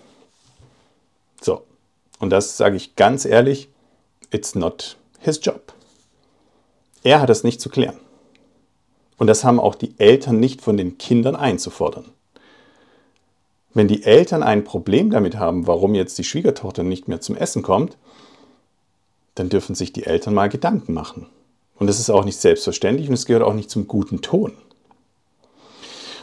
So, 1.41 1.63
und 2.19 2.31
das 2.31 2.57
sage 2.57 2.77
ich 2.77 2.97
ganz 2.97 3.25
ehrlich, 3.25 3.69
it's 4.31 4.55
not 4.55 4.97
his 5.19 5.41
job. 5.43 5.73
Er 7.03 7.21
hat 7.21 7.31
es 7.31 7.45
nicht 7.45 7.61
zu 7.61 7.69
klären. 7.69 7.99
Und 9.17 9.27
das 9.27 9.45
haben 9.45 9.61
auch 9.61 9.75
die 9.75 9.95
Eltern 9.99 10.41
nicht 10.41 10.63
von 10.63 10.77
den 10.77 10.99
Kindern 10.99 11.37
einzufordern. 11.37 12.07
Wenn 13.73 13.87
die 13.87 14.03
Eltern 14.03 14.43
ein 14.43 14.65
Problem 14.65 15.11
damit 15.11 15.37
haben, 15.37 15.67
warum 15.67 15.95
jetzt 15.95 16.19
die 16.19 16.25
Schwiegertochter 16.25 16.83
nicht 16.83 17.07
mehr 17.07 17.21
zum 17.21 17.37
Essen 17.37 17.63
kommt, 17.63 17.97
dann 19.35 19.49
dürfen 19.49 19.75
sich 19.75 19.93
die 19.93 20.05
Eltern 20.05 20.35
mal 20.35 20.49
Gedanken 20.49 20.93
machen. 20.93 21.27
Und 21.77 21.87
das 21.87 22.01
ist 22.01 22.11
auch 22.11 22.25
nicht 22.25 22.39
selbstverständlich 22.39 23.09
und 23.09 23.15
es 23.15 23.27
gehört 23.27 23.45
auch 23.45 23.55
nicht 23.55 23.71
zum 23.71 23.87
guten 23.87 24.21
Ton. 24.21 24.53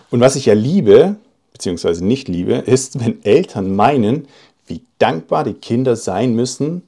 Und 0.10 0.20
was 0.20 0.36
ich 0.36 0.46
ja 0.46 0.54
liebe, 0.54 1.16
beziehungsweise 1.58 2.06
nicht 2.06 2.28
liebe, 2.28 2.54
ist, 2.54 3.00
wenn 3.00 3.24
Eltern 3.26 3.76
meinen, 3.76 4.28
wie 4.68 4.84
dankbar 5.00 5.44
die 5.44 5.56
Kinder 5.56 5.96
sein 5.96 6.36
müssen, 6.36 6.84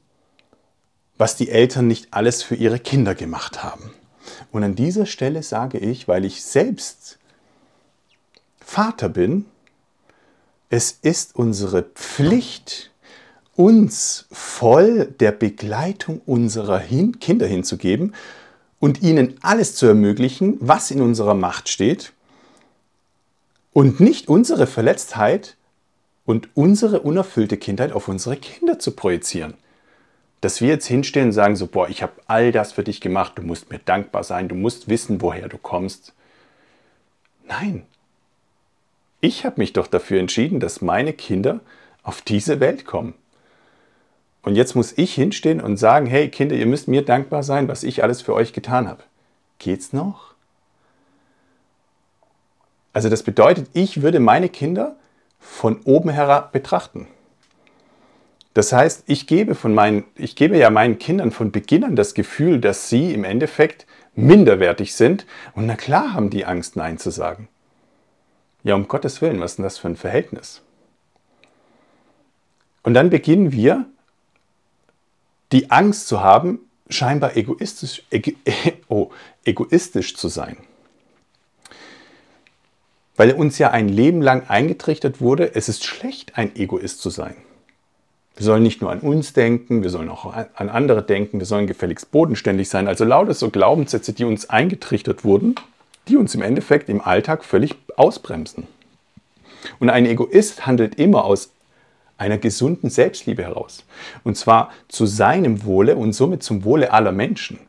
was 1.17 1.35
die 1.35 1.49
Eltern 1.49 1.88
nicht 1.88 2.09
alles 2.11 2.43
für 2.43 2.53
ihre 2.53 2.77
Kinder 2.77 3.15
gemacht 3.15 3.63
haben. 3.63 3.91
Und 4.51 4.63
an 4.63 4.75
dieser 4.75 5.07
Stelle 5.07 5.41
sage 5.41 5.79
ich, 5.79 6.07
weil 6.07 6.23
ich 6.23 6.43
selbst 6.43 7.17
Vater 8.59 9.09
bin, 9.09 9.45
es 10.69 10.91
ist 11.01 11.35
unsere 11.35 11.81
Pflicht, 11.81 12.91
uns 13.55 14.27
voll 14.31 15.07
der 15.19 15.31
Begleitung 15.31 16.21
unserer 16.27 16.79
Kinder 16.79 17.47
hinzugeben 17.47 18.13
und 18.79 19.01
ihnen 19.01 19.33
alles 19.41 19.73
zu 19.73 19.88
ermöglichen, 19.88 20.57
was 20.59 20.91
in 20.91 21.01
unserer 21.01 21.33
Macht 21.33 21.69
steht 21.69 22.13
und 23.79 24.01
nicht 24.01 24.27
unsere 24.27 24.67
Verletztheit 24.67 25.55
und 26.25 26.50
unsere 26.53 27.00
unerfüllte 27.00 27.55
Kindheit 27.55 27.93
auf 27.93 28.09
unsere 28.09 28.36
Kinder 28.36 28.77
zu 28.77 28.91
projizieren. 28.91 29.53
Dass 30.41 30.59
wir 30.59 30.67
jetzt 30.67 30.88
hinstehen 30.88 31.27
und 31.27 31.31
sagen 31.31 31.55
so, 31.55 31.65
boah, 31.65 31.88
ich 31.88 32.03
habe 32.03 32.12
all 32.27 32.51
das 32.51 32.74
für 32.74 32.83
dich 32.83 33.00
gemacht, 33.00 33.38
du 33.38 33.41
musst 33.41 33.71
mir 33.71 33.79
dankbar 33.79 34.25
sein, 34.25 34.50
du 34.50 34.55
musst 34.55 34.89
wissen, 34.89 35.21
woher 35.21 35.48
du 35.48 35.57
kommst. 35.57 36.12
Nein, 37.48 37.86
ich 39.21 39.45
habe 39.45 39.62
mich 39.62 39.71
doch 39.71 39.88
dafür 39.88 40.19
entschieden, 40.19 40.59
dass 40.59 40.81
meine 40.81 41.13
Kinder 41.13 41.62
auf 42.03 42.21
diese 42.21 42.59
Welt 42.59 42.83
kommen. 42.83 43.13
Und 44.41 44.57
jetzt 44.57 44.75
muss 44.75 44.98
ich 44.98 45.13
hinstehen 45.13 45.62
und 45.62 45.77
sagen, 45.77 46.05
hey 46.05 46.27
Kinder, 46.27 46.57
ihr 46.57 46.65
müsst 46.65 46.89
mir 46.89 47.05
dankbar 47.05 47.43
sein, 47.43 47.69
was 47.69 47.83
ich 47.83 48.03
alles 48.03 48.21
für 48.21 48.33
euch 48.33 48.51
getan 48.51 48.89
habe. 48.89 49.03
Geht's 49.57 49.93
noch? 49.93 50.28
Also 52.93 53.10
das 53.10 53.24
bedeutet, 53.24 53.69
ich 53.74 54.01
würde 54.01 54.19
meine 54.19 54.50
Kinder 54.50 54.96
von 55.39 55.81
oben 55.84 56.10
herab 56.10 56.51
betrachten. 56.51 57.08
Das 58.53 58.74
heißt, 58.74 59.03
ich 59.05 59.27
gebe, 59.27 59.55
von 59.55 59.74
meinen, 59.74 60.05
ich 60.15 60.36
gebe 60.36 60.58
ja 60.58 60.69
meinen 60.69 60.98
Kindern 60.98 61.31
von 61.31 61.51
Beginn 61.51 61.84
an 61.84 61.96
das 61.96 62.13
Gefühl, 62.13 62.60
dass 62.60 62.89
sie 62.89 63.13
im 63.13 63.24
Endeffekt 63.24 63.86
minderwertig 64.15 64.96
sind. 64.96 65.25
Und 65.53 65.65
na 65.65 65.75
klar 65.75 66.13
haben 66.13 66.29
die 66.29 66.46
Angst, 66.46 66.75
Nein 66.75 66.98
zu 66.98 67.12
sagen. 67.12 67.48
Ja, 68.63 68.75
um 68.75 68.88
Gottes 68.88 69.22
Willen, 69.22 69.39
was 69.39 69.51
ist 69.51 69.58
denn 69.58 69.63
das 69.63 69.77
für 69.77 69.88
ein 69.88 69.96
Verhältnis? 69.96 70.62
Und 72.84 72.93
dann 72.96 73.10
beginnen 73.10 73.51
wir, 73.51 73.86
die 75.51 75.72
Angst 75.72 76.08
zu 76.08 76.22
haben, 76.22 76.60
scheinbar 76.89 77.38
egoistisch, 77.38 78.03
ego, 78.10 78.31
oh, 78.88 79.12
egoistisch 79.46 80.15
zu 80.15 80.27
sein. 80.27 80.58
Weil 83.19 83.33
uns 83.33 83.57
ja 83.57 83.71
ein 83.71 83.89
Leben 83.89 84.21
lang 84.21 84.43
eingetrichtert 84.47 85.19
wurde, 85.19 85.53
es 85.53 85.67
ist 85.67 85.83
schlecht, 85.83 86.38
ein 86.38 86.55
Egoist 86.55 87.01
zu 87.01 87.09
sein. 87.09 87.35
Wir 88.38 88.45
sollen 88.45 88.63
nicht 88.63 88.79
nur 88.79 88.93
an 88.93 89.01
uns 89.01 89.33
denken, 89.33 89.83
wir 89.83 89.89
sollen 89.89 90.07
auch 90.07 90.33
an 90.33 90.69
andere 90.69 91.03
denken, 91.03 91.38
wir 91.38 91.45
sollen 91.45 91.67
gefälligst 91.67 92.11
bodenständig 92.11 92.69
sein. 92.69 92.88
Also 92.88 93.03
lauter 93.03 93.33
so 93.33 93.49
Glaubenssätze, 93.49 94.13
die 94.13 94.23
uns 94.23 94.49
eingetrichtert 94.49 95.25
wurden, 95.25 95.55
die 96.07 96.15
uns 96.15 96.33
im 96.33 96.41
Endeffekt 96.41 96.88
im 96.88 97.01
Alltag 97.01 97.43
völlig 97.43 97.75
ausbremsen. 97.97 98.67
Und 99.79 99.89
ein 99.89 100.05
Egoist 100.05 100.65
handelt 100.65 100.95
immer 100.95 101.25
aus 101.25 101.51
einer 102.17 102.38
gesunden 102.38 102.89
Selbstliebe 102.89 103.43
heraus. 103.43 103.83
Und 104.23 104.38
zwar 104.38 104.71
zu 104.88 105.05
seinem 105.05 105.65
Wohle 105.65 105.97
und 105.97 106.13
somit 106.13 106.41
zum 106.41 106.63
Wohle 106.63 106.93
aller 106.93 107.11
Menschen. 107.11 107.59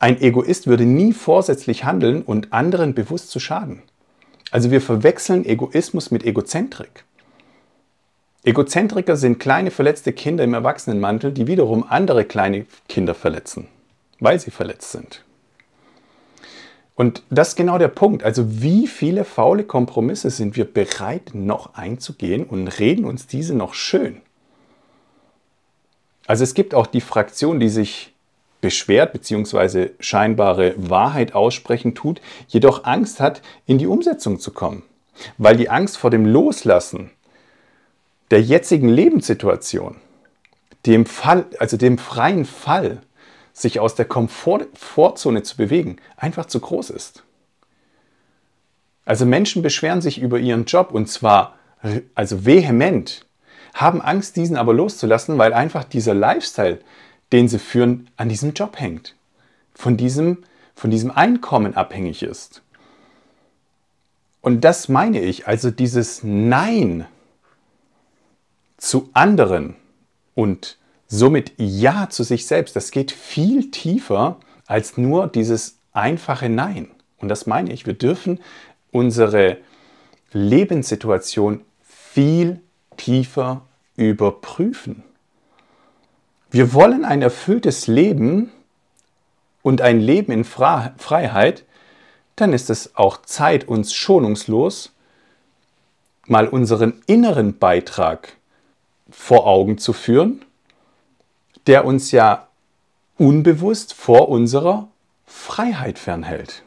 Ein 0.00 0.18
Egoist 0.22 0.66
würde 0.66 0.86
nie 0.86 1.12
vorsätzlich 1.12 1.84
handeln 1.84 2.22
und 2.22 2.54
anderen 2.54 2.94
bewusst 2.94 3.30
zu 3.30 3.38
schaden. 3.38 3.82
Also 4.50 4.70
wir 4.70 4.80
verwechseln 4.80 5.44
Egoismus 5.44 6.10
mit 6.10 6.24
Egozentrik. 6.24 7.04
Egozentriker 8.42 9.16
sind 9.16 9.38
kleine 9.38 9.70
verletzte 9.70 10.14
Kinder 10.14 10.42
im 10.42 10.54
Erwachsenenmantel, 10.54 11.32
die 11.32 11.46
wiederum 11.46 11.84
andere 11.86 12.24
kleine 12.24 12.64
Kinder 12.88 13.14
verletzen, 13.14 13.68
weil 14.18 14.40
sie 14.40 14.50
verletzt 14.50 14.90
sind. 14.90 15.22
Und 16.94 17.22
das 17.28 17.50
ist 17.50 17.56
genau 17.56 17.76
der 17.76 17.88
Punkt. 17.88 18.24
Also 18.24 18.62
wie 18.62 18.86
viele 18.86 19.24
faule 19.26 19.64
Kompromisse 19.64 20.30
sind 20.30 20.56
wir 20.56 20.64
bereit 20.64 21.32
noch 21.34 21.74
einzugehen 21.74 22.44
und 22.44 22.68
reden 22.68 23.04
uns 23.04 23.26
diese 23.26 23.54
noch 23.54 23.74
schön? 23.74 24.22
Also 26.26 26.42
es 26.42 26.54
gibt 26.54 26.74
auch 26.74 26.86
die 26.86 27.02
Fraktion, 27.02 27.60
die 27.60 27.68
sich 27.68 28.09
beschwert 28.60 29.12
bzw. 29.12 29.90
scheinbare 30.00 30.74
Wahrheit 30.76 31.34
aussprechen 31.34 31.94
tut, 31.94 32.20
jedoch 32.48 32.84
Angst 32.84 33.20
hat, 33.20 33.42
in 33.66 33.78
die 33.78 33.86
Umsetzung 33.86 34.38
zu 34.38 34.52
kommen. 34.52 34.82
Weil 35.38 35.56
die 35.56 35.70
Angst 35.70 35.98
vor 35.98 36.10
dem 36.10 36.26
Loslassen 36.26 37.10
der 38.30 38.42
jetzigen 38.42 38.88
Lebenssituation, 38.88 39.96
dem 40.86 41.04
Fall, 41.04 41.46
also 41.58 41.76
dem 41.76 41.98
freien 41.98 42.44
Fall, 42.44 43.02
sich 43.52 43.80
aus 43.80 43.94
der 43.94 44.06
Komfortzone 44.06 45.42
zu 45.42 45.56
bewegen, 45.56 45.96
einfach 46.16 46.46
zu 46.46 46.60
groß 46.60 46.90
ist. 46.90 47.24
Also 49.04 49.26
Menschen 49.26 49.62
beschweren 49.62 50.00
sich 50.00 50.20
über 50.20 50.38
ihren 50.38 50.64
Job 50.64 50.92
und 50.92 51.08
zwar 51.08 51.56
also 52.14 52.44
vehement, 52.44 53.24
haben 53.74 54.00
Angst, 54.00 54.36
diesen 54.36 54.56
aber 54.56 54.74
loszulassen, 54.74 55.38
weil 55.38 55.52
einfach 55.52 55.84
dieser 55.84 56.14
Lifestyle, 56.14 56.80
den 57.32 57.48
sie 57.48 57.58
führen, 57.58 58.10
an 58.16 58.28
diesem 58.28 58.52
Job 58.52 58.78
hängt, 58.78 59.14
von 59.74 59.96
diesem, 59.96 60.38
von 60.74 60.90
diesem 60.90 61.10
Einkommen 61.10 61.74
abhängig 61.74 62.22
ist. 62.22 62.62
Und 64.40 64.62
das 64.62 64.88
meine 64.88 65.20
ich, 65.20 65.46
also 65.46 65.70
dieses 65.70 66.22
Nein 66.22 67.06
zu 68.78 69.10
anderen 69.12 69.76
und 70.34 70.78
somit 71.06 71.52
Ja 71.58 72.08
zu 72.08 72.22
sich 72.22 72.46
selbst, 72.46 72.74
das 72.76 72.90
geht 72.90 73.12
viel 73.12 73.70
tiefer 73.70 74.40
als 74.66 74.96
nur 74.96 75.26
dieses 75.26 75.76
einfache 75.92 76.48
Nein. 76.48 76.88
Und 77.18 77.28
das 77.28 77.46
meine 77.46 77.72
ich, 77.72 77.86
wir 77.86 77.94
dürfen 77.94 78.40
unsere 78.90 79.58
Lebenssituation 80.32 81.62
viel 81.82 82.60
tiefer 82.96 83.62
überprüfen. 83.96 85.02
Wir 86.50 86.74
wollen 86.74 87.04
ein 87.04 87.22
erfülltes 87.22 87.86
Leben 87.86 88.50
und 89.62 89.80
ein 89.80 90.00
Leben 90.00 90.32
in 90.32 90.44
Freiheit, 90.44 91.64
dann 92.34 92.52
ist 92.52 92.70
es 92.70 92.96
auch 92.96 93.22
Zeit, 93.22 93.68
uns 93.68 93.94
schonungslos 93.94 94.92
mal 96.26 96.48
unseren 96.48 97.02
inneren 97.06 97.58
Beitrag 97.58 98.36
vor 99.10 99.46
Augen 99.46 99.78
zu 99.78 99.92
führen, 99.92 100.44
der 101.66 101.84
uns 101.84 102.10
ja 102.10 102.48
unbewusst 103.16 103.94
vor 103.94 104.28
unserer 104.28 104.88
Freiheit 105.26 105.98
fernhält. 105.98 106.62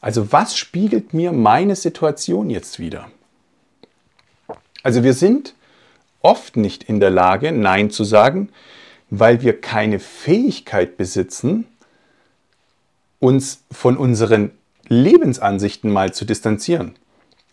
Also 0.00 0.32
was 0.32 0.56
spiegelt 0.56 1.12
mir 1.12 1.32
meine 1.32 1.76
Situation 1.76 2.48
jetzt 2.48 2.78
wieder? 2.78 3.10
Also 4.82 5.04
wir 5.04 5.14
sind 5.14 5.54
oft 6.22 6.56
nicht 6.56 6.84
in 6.84 7.00
der 7.00 7.10
Lage, 7.10 7.52
Nein 7.52 7.90
zu 7.90 8.04
sagen, 8.04 8.48
weil 9.10 9.42
wir 9.42 9.60
keine 9.60 9.98
Fähigkeit 9.98 10.96
besitzen, 10.96 11.66
uns 13.18 13.64
von 13.70 13.96
unseren 13.96 14.52
Lebensansichten 14.88 15.90
mal 15.92 16.12
zu 16.12 16.24
distanzieren. 16.24 16.96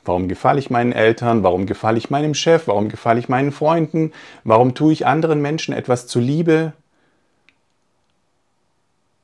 Warum 0.06 0.30
gefalle 0.30 0.60
ich 0.60 0.70
meinen 0.70 0.94
Eltern? 0.94 1.44
Warum 1.44 1.66
gefalle 1.66 1.98
ich 1.98 2.10
meinem 2.10 2.34
Chef? 2.34 2.68
Warum 2.68 2.88
gefalle 2.88 3.20
ich 3.20 3.28
meinen 3.28 3.52
Freunden? 3.52 4.14
Warum 4.46 4.74
tue 4.74 4.94
ich 4.94 5.06
anderen 5.06 5.42
Menschen 5.42 5.74
etwas 5.74 6.08
zuliebe? 6.08 6.74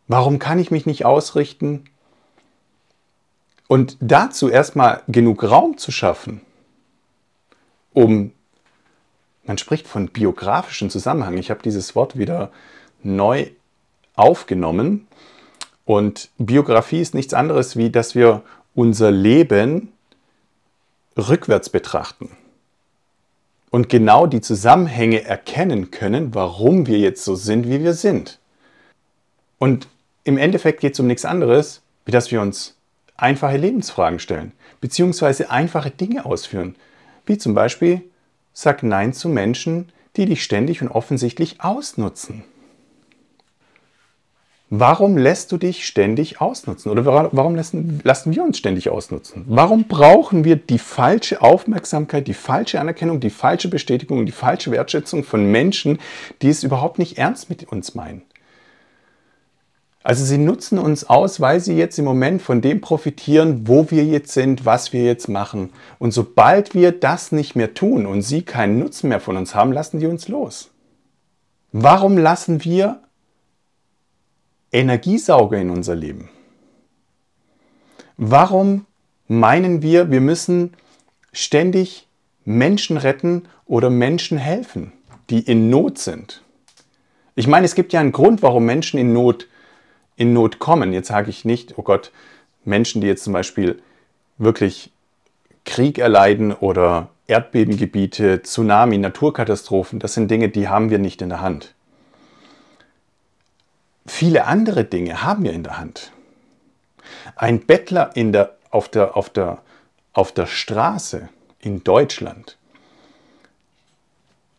Warum 0.07 0.39
kann 0.39 0.59
ich 0.59 0.71
mich 0.71 0.85
nicht 0.85 1.05
ausrichten? 1.05 1.85
Und 3.67 3.97
dazu 4.01 4.49
erstmal 4.49 5.01
genug 5.07 5.43
Raum 5.43 5.77
zu 5.77 5.91
schaffen, 5.91 6.41
um, 7.93 8.33
man 9.45 9.57
spricht 9.57 9.87
von 9.87 10.07
biografischen 10.07 10.89
Zusammenhang, 10.89 11.37
ich 11.37 11.49
habe 11.49 11.61
dieses 11.63 11.95
Wort 11.95 12.17
wieder 12.17 12.51
neu 13.03 13.47
aufgenommen. 14.15 15.07
Und 15.85 16.29
Biografie 16.37 17.01
ist 17.01 17.13
nichts 17.13 17.33
anderes, 17.33 17.75
wie 17.75 17.89
dass 17.89 18.15
wir 18.15 18.43
unser 18.73 19.11
Leben 19.11 19.91
rückwärts 21.17 21.69
betrachten 21.69 22.29
und 23.69 23.89
genau 23.89 24.27
die 24.27 24.41
Zusammenhänge 24.41 25.23
erkennen 25.23 25.91
können, 25.91 26.33
warum 26.33 26.87
wir 26.87 26.99
jetzt 26.99 27.23
so 27.23 27.35
sind, 27.35 27.67
wie 27.67 27.83
wir 27.83 27.93
sind. 27.93 28.39
Und 29.59 29.87
im 30.23 30.37
Endeffekt 30.37 30.79
geht 30.79 30.93
es 30.93 30.99
um 30.99 31.07
nichts 31.07 31.25
anderes, 31.25 31.81
wie 32.05 32.11
dass 32.11 32.31
wir 32.31 32.41
uns 32.41 32.75
einfache 33.17 33.57
Lebensfragen 33.57 34.19
stellen, 34.19 34.53
beziehungsweise 34.79 35.49
einfache 35.49 35.91
Dinge 35.91 36.25
ausführen, 36.25 36.75
wie 37.25 37.37
zum 37.37 37.53
Beispiel 37.53 38.03
sag 38.53 38.83
Nein 38.83 39.13
zu 39.13 39.29
Menschen, 39.29 39.91
die 40.15 40.25
dich 40.25 40.43
ständig 40.43 40.81
und 40.81 40.89
offensichtlich 40.89 41.61
ausnutzen. 41.61 42.43
Warum 44.75 45.17
lässt 45.17 45.51
du 45.51 45.57
dich 45.57 45.85
ständig 45.85 46.41
ausnutzen? 46.41 46.91
Oder 46.91 47.05
warum 47.05 47.55
lassen, 47.55 48.01
lassen 48.03 48.33
wir 48.33 48.43
uns 48.43 48.57
ständig 48.57 48.89
ausnutzen? 48.89 49.45
Warum 49.47 49.83
brauchen 49.83 50.45
wir 50.45 50.55
die 50.55 50.79
falsche 50.79 51.43
Aufmerksamkeit, 51.43 52.27
die 52.27 52.33
falsche 52.33 52.79
Anerkennung, 52.79 53.19
die 53.19 53.29
falsche 53.29 53.67
Bestätigung, 53.67 54.25
die 54.25 54.31
falsche 54.31 54.71
Wertschätzung 54.71 55.23
von 55.23 55.45
Menschen, 55.45 55.99
die 56.41 56.49
es 56.49 56.63
überhaupt 56.63 56.97
nicht 56.97 57.19
ernst 57.19 57.51
mit 57.51 57.71
uns 57.71 57.93
meinen? 57.93 58.23
Also 60.03 60.25
sie 60.25 60.37
nutzen 60.37 60.79
uns 60.79 61.05
aus, 61.05 61.39
weil 61.39 61.61
sie 61.61 61.77
jetzt 61.77 61.97
im 61.97 62.03
Moment 62.03 62.41
von 62.41 62.59
dem 62.61 62.81
profitieren, 62.81 63.67
wo 63.69 63.89
wir 63.89 64.03
jetzt 64.03 64.33
sind, 64.33 64.65
was 64.65 64.91
wir 64.91 65.03
jetzt 65.05 65.29
machen. 65.29 65.69
Und 65.97 66.11
sobald 66.11 66.75
wir 66.75 66.91
das 66.91 67.31
nicht 67.31 67.55
mehr 67.55 67.73
tun 67.73 68.05
und 68.05 68.21
sie 68.21 68.41
keinen 68.41 68.79
Nutzen 68.79 69.07
mehr 69.07 69.21
von 69.21 69.37
uns 69.37 69.55
haben, 69.55 69.71
lassen 69.71 69.99
die 69.99 70.07
uns 70.07 70.27
los. 70.27 70.71
Warum 71.71 72.17
lassen 72.17 72.65
wir 72.65 73.01
Energiesauger 74.73 75.57
in 75.57 75.69
unser 75.69 75.95
Leben? 75.95 76.29
Warum 78.17 78.85
meinen 79.27 79.81
wir, 79.81 80.11
wir 80.11 80.21
müssen 80.21 80.73
ständig 81.31 82.07
Menschen 82.43 82.97
retten 82.97 83.43
oder 83.65 83.89
Menschen 83.89 84.37
helfen, 84.37 84.91
die 85.29 85.39
in 85.39 85.69
Not 85.69 85.97
sind? 85.97 86.43
Ich 87.35 87.47
meine, 87.47 87.65
es 87.65 87.73
gibt 87.73 87.93
ja 87.93 88.01
einen 88.01 88.11
Grund, 88.11 88.43
warum 88.43 88.65
Menschen 88.65 88.99
in 88.99 89.13
Not 89.13 89.43
sind 89.43 89.52
in 90.15 90.33
Not 90.33 90.59
kommen. 90.59 90.93
Jetzt 90.93 91.07
sage 91.07 91.29
ich 91.29 91.45
nicht, 91.45 91.77
oh 91.77 91.83
Gott, 91.83 92.11
Menschen, 92.65 93.01
die 93.01 93.07
jetzt 93.07 93.23
zum 93.23 93.33
Beispiel 93.33 93.81
wirklich 94.37 94.91
Krieg 95.65 95.97
erleiden 95.97 96.53
oder 96.53 97.09
Erdbebengebiete, 97.27 98.41
Tsunami, 98.41 98.97
Naturkatastrophen, 98.97 99.99
das 99.99 100.13
sind 100.13 100.29
Dinge, 100.29 100.49
die 100.49 100.67
haben 100.67 100.89
wir 100.89 100.99
nicht 100.99 101.21
in 101.21 101.29
der 101.29 101.41
Hand. 101.41 101.73
Viele 104.05 104.45
andere 104.45 104.83
Dinge 104.83 105.23
haben 105.23 105.43
wir 105.43 105.53
in 105.53 105.63
der 105.63 105.77
Hand. 105.77 106.11
Ein 107.35 107.61
Bettler 107.61 108.11
in 108.15 108.33
der, 108.33 108.57
auf, 108.69 108.89
der, 108.89 109.15
auf, 109.15 109.29
der, 109.29 109.61
auf 110.11 110.31
der 110.33 110.45
Straße 110.45 111.29
in 111.59 111.83
Deutschland, 111.83 112.57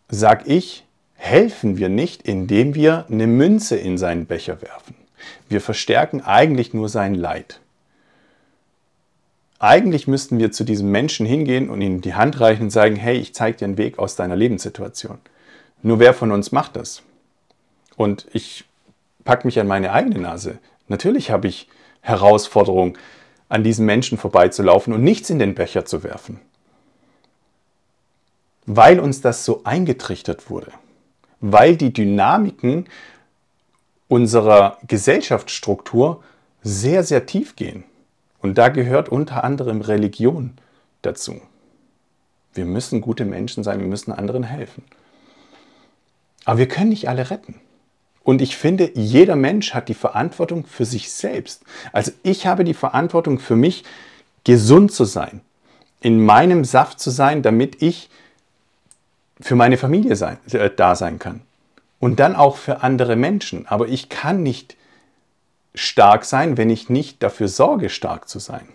sag 0.09 0.49
ich, 0.49 0.85
helfen 1.15 1.77
wir 1.77 1.89
nicht, 1.89 2.23
indem 2.23 2.75
wir 2.75 3.07
eine 3.11 3.27
Münze 3.27 3.77
in 3.77 3.99
seinen 3.99 4.27
Becher 4.27 4.63
werfen. 4.63 4.95
Wir 5.49 5.61
verstärken 5.61 6.21
eigentlich 6.21 6.75
nur 6.75 6.89
sein 6.89 7.15
Leid. 7.15 7.61
Eigentlich 9.59 10.07
müssten 10.07 10.39
wir 10.39 10.53
zu 10.53 10.65
diesem 10.65 10.91
Menschen 10.91 11.27
hingehen 11.27 11.71
und 11.71 11.81
ihm 11.81 12.01
die 12.01 12.15
Hand 12.15 12.41
reichen 12.41 12.65
und 12.65 12.71
sagen, 12.71 12.97
hey, 12.97 13.17
ich 13.17 13.35
zeige 13.35 13.59
dir 13.59 13.65
einen 13.65 13.79
Weg 13.79 13.99
aus 13.99 14.17
deiner 14.17 14.37
Lebenssituation. 14.37 15.19
Nur 15.83 15.99
wer 16.01 16.13
von 16.13 16.33
uns 16.33 16.53
macht 16.53 16.77
das? 16.77 17.03
Und 17.97 18.27
ich 18.33 18.65
packe 19.25 19.47
mich 19.47 19.59
an 19.61 19.67
meine 19.67 19.93
eigene 19.93 20.19
Nase. 20.19 20.59
Natürlich 20.89 21.31
habe 21.31 21.49
ich 21.49 21.69
Herausforderungen, 22.01 22.99
an 23.49 23.63
diesen 23.63 23.87
Menschen 23.87 24.19
vorbeizulaufen 24.19 24.93
und 24.93 25.03
nichts 25.03 25.31
in 25.31 25.39
den 25.39 25.55
Becher 25.55 25.85
zu 25.85 26.03
werfen. 26.03 26.41
Weil 28.67 28.99
uns 28.99 29.21
das 29.21 29.45
so 29.45 29.63
eingetrichtert 29.65 30.51
wurde. 30.51 30.73
Weil 31.41 31.77
die 31.77 31.93
Dynamiken 31.93 32.87
unserer 34.09 34.79
Gesellschaftsstruktur 34.87 36.23
sehr, 36.63 37.05
sehr 37.05 37.27
tief 37.27 37.57
gehen. 37.57 37.85
Und 38.41 38.59
da 38.59 38.69
gehört 38.69 39.09
unter 39.09 39.45
anderem 39.45 39.81
Religion 39.81 40.53
dazu. 41.03 41.41
Wir 42.53 42.65
müssen 42.65 43.01
gute 43.01 43.25
Menschen 43.25 43.65
sein, 43.65 43.81
wir 43.81 43.87
müssen 43.87 44.13
anderen 44.13 44.45
helfen. 44.45 44.85
Aber 46.45 46.59
wir 46.59 46.69
können 46.69 46.91
nicht 46.91 47.09
alle 47.09 47.31
retten. 47.31 47.61
Und 48.23 48.41
ich 48.41 48.57
finde, 48.57 48.91
jeder 48.95 49.37
Mensch 49.37 49.75
hat 49.75 49.89
die 49.89 49.95
Verantwortung 49.95 50.65
für 50.67 50.85
sich 50.85 51.13
selbst. 51.13 51.63
Also 51.93 52.13
ich 52.23 52.47
habe 52.47 52.65
die 52.65 52.75
Verantwortung 52.75 53.39
für 53.39 53.57
mich, 53.57 53.85
gesund 54.45 54.93
zu 54.93 55.05
sein, 55.05 55.41
in 56.01 56.23
meinem 56.23 56.65
Saft 56.65 57.01
zu 57.01 57.11
sein, 57.11 57.43
damit 57.43 57.81
ich 57.83 58.11
für 59.41 59.57
meine 59.57 59.79
Familie 59.79 60.17
sein, 60.17 60.39
äh, 60.53 60.71
da 60.75 60.95
sein 60.95 61.19
kann 61.19 61.41
und 62.05 62.21
dann 62.21 62.37
auch 62.37 62.59
für 62.59 62.83
andere 62.83 63.17
Menschen. 63.17 63.67
Aber 63.67 63.89
ich 63.89 64.11
kann 64.11 64.43
nicht 64.43 64.77
stark 65.75 66.27
sein, 66.27 66.59
wenn 66.59 66.69
ich 66.69 66.91
nicht 66.91 67.23
dafür 67.23 67.49
sorge, 67.49 67.89
stark 67.89 68.29
zu 68.29 68.39
sein. 68.41 68.69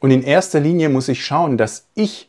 Und 0.00 0.10
in 0.10 0.22
erster 0.22 0.60
Linie 0.60 0.90
muss 0.90 1.08
ich 1.08 1.24
schauen, 1.24 1.56
dass 1.56 1.86
ich 1.94 2.28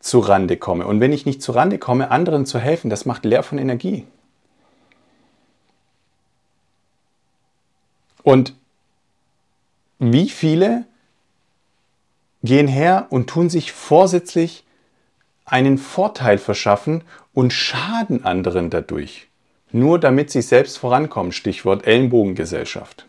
zu 0.00 0.18
Rande 0.18 0.58
komme. 0.58 0.86
Und 0.86 1.00
wenn 1.00 1.14
ich 1.14 1.24
nicht 1.24 1.40
zu 1.40 1.52
Rande 1.52 1.78
komme, 1.78 2.10
anderen 2.10 2.44
zu 2.44 2.58
helfen, 2.58 2.90
das 2.90 3.06
macht 3.06 3.24
leer 3.24 3.42
von 3.42 3.56
Energie. 3.56 4.06
Und 8.22 8.54
wie 9.98 10.28
viele 10.28 10.84
gehen 12.42 12.68
her 12.68 13.06
und 13.08 13.30
tun 13.30 13.48
sich 13.48 13.72
vorsätzlich 13.72 14.66
einen 15.46 15.78
Vorteil 15.78 16.36
verschaffen 16.36 17.02
und 17.32 17.52
schaden 17.52 18.24
anderen 18.24 18.70
dadurch. 18.70 19.28
Nur 19.72 19.98
damit 19.98 20.30
sie 20.30 20.42
selbst 20.42 20.78
vorankommen. 20.78 21.32
Stichwort 21.32 21.86
Ellenbogengesellschaft. 21.86 23.06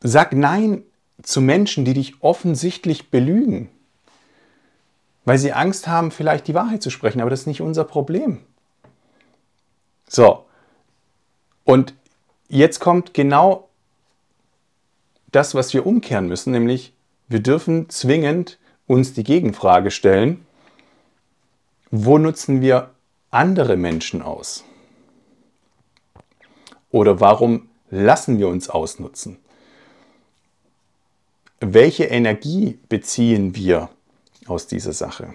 Sag 0.00 0.32
Nein 0.32 0.82
zu 1.22 1.40
Menschen, 1.40 1.84
die 1.84 1.94
dich 1.94 2.22
offensichtlich 2.22 3.10
belügen, 3.10 3.68
weil 5.24 5.38
sie 5.38 5.52
Angst 5.52 5.86
haben, 5.86 6.10
vielleicht 6.10 6.48
die 6.48 6.54
Wahrheit 6.54 6.82
zu 6.82 6.90
sprechen, 6.90 7.20
aber 7.20 7.30
das 7.30 7.40
ist 7.40 7.46
nicht 7.46 7.60
unser 7.60 7.84
Problem. 7.84 8.40
So, 10.08 10.44
und 11.64 11.94
jetzt 12.48 12.80
kommt 12.80 13.14
genau 13.14 13.68
das, 15.30 15.54
was 15.54 15.72
wir 15.72 15.86
umkehren 15.86 16.26
müssen, 16.26 16.50
nämlich 16.50 16.92
wir 17.28 17.40
dürfen 17.40 17.88
zwingend 17.88 18.58
uns 18.86 19.12
die 19.14 19.24
Gegenfrage 19.24 19.90
stellen, 19.90 20.46
wo 21.90 22.18
nutzen 22.18 22.60
wir 22.60 22.90
andere 23.30 23.76
Menschen 23.76 24.22
aus? 24.22 24.64
Oder 26.90 27.20
warum 27.20 27.68
lassen 27.90 28.38
wir 28.38 28.48
uns 28.48 28.68
ausnutzen? 28.68 29.38
Welche 31.60 32.04
Energie 32.04 32.78
beziehen 32.88 33.54
wir 33.54 33.88
aus 34.46 34.66
dieser 34.66 34.92
Sache? 34.92 35.34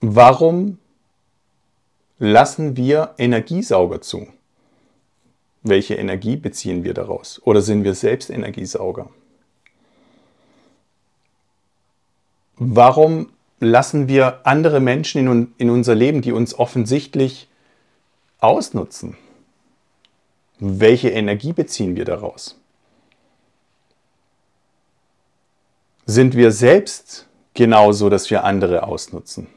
Warum 0.00 0.78
lassen 2.18 2.76
wir 2.76 3.14
Energiesauger 3.18 4.00
zu? 4.00 4.26
Welche 5.62 5.94
Energie 5.94 6.36
beziehen 6.36 6.84
wir 6.84 6.94
daraus? 6.94 7.40
Oder 7.44 7.62
sind 7.62 7.84
wir 7.84 7.94
selbst 7.94 8.30
Energiesauger? 8.30 9.10
Warum 12.58 13.30
lassen 13.60 14.08
wir 14.08 14.40
andere 14.46 14.80
Menschen 14.80 15.26
in, 15.26 15.54
in 15.58 15.70
unser 15.70 15.94
Leben, 15.94 16.22
die 16.22 16.32
uns 16.32 16.58
offensichtlich 16.58 17.48
ausnutzen? 18.38 19.16
Welche 20.58 21.10
Energie 21.10 21.52
beziehen 21.52 21.96
wir 21.96 22.04
daraus? 22.04 22.58
Sind 26.06 26.34
wir 26.34 26.50
selbst 26.50 27.26
genauso, 27.52 28.08
dass 28.08 28.30
wir 28.30 28.44
andere 28.44 28.84
ausnutzen? 28.84 29.48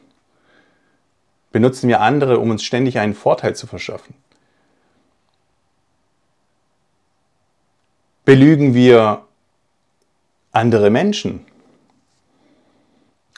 Benutzen 1.52 1.88
wir 1.88 2.02
andere, 2.02 2.40
um 2.40 2.50
uns 2.50 2.64
ständig 2.64 3.00
einen 3.00 3.14
Vorteil 3.14 3.56
zu 3.56 3.66
verschaffen? 3.66 4.14
Belügen 8.26 8.74
wir 8.74 9.26
andere 10.52 10.90
Menschen? 10.90 11.46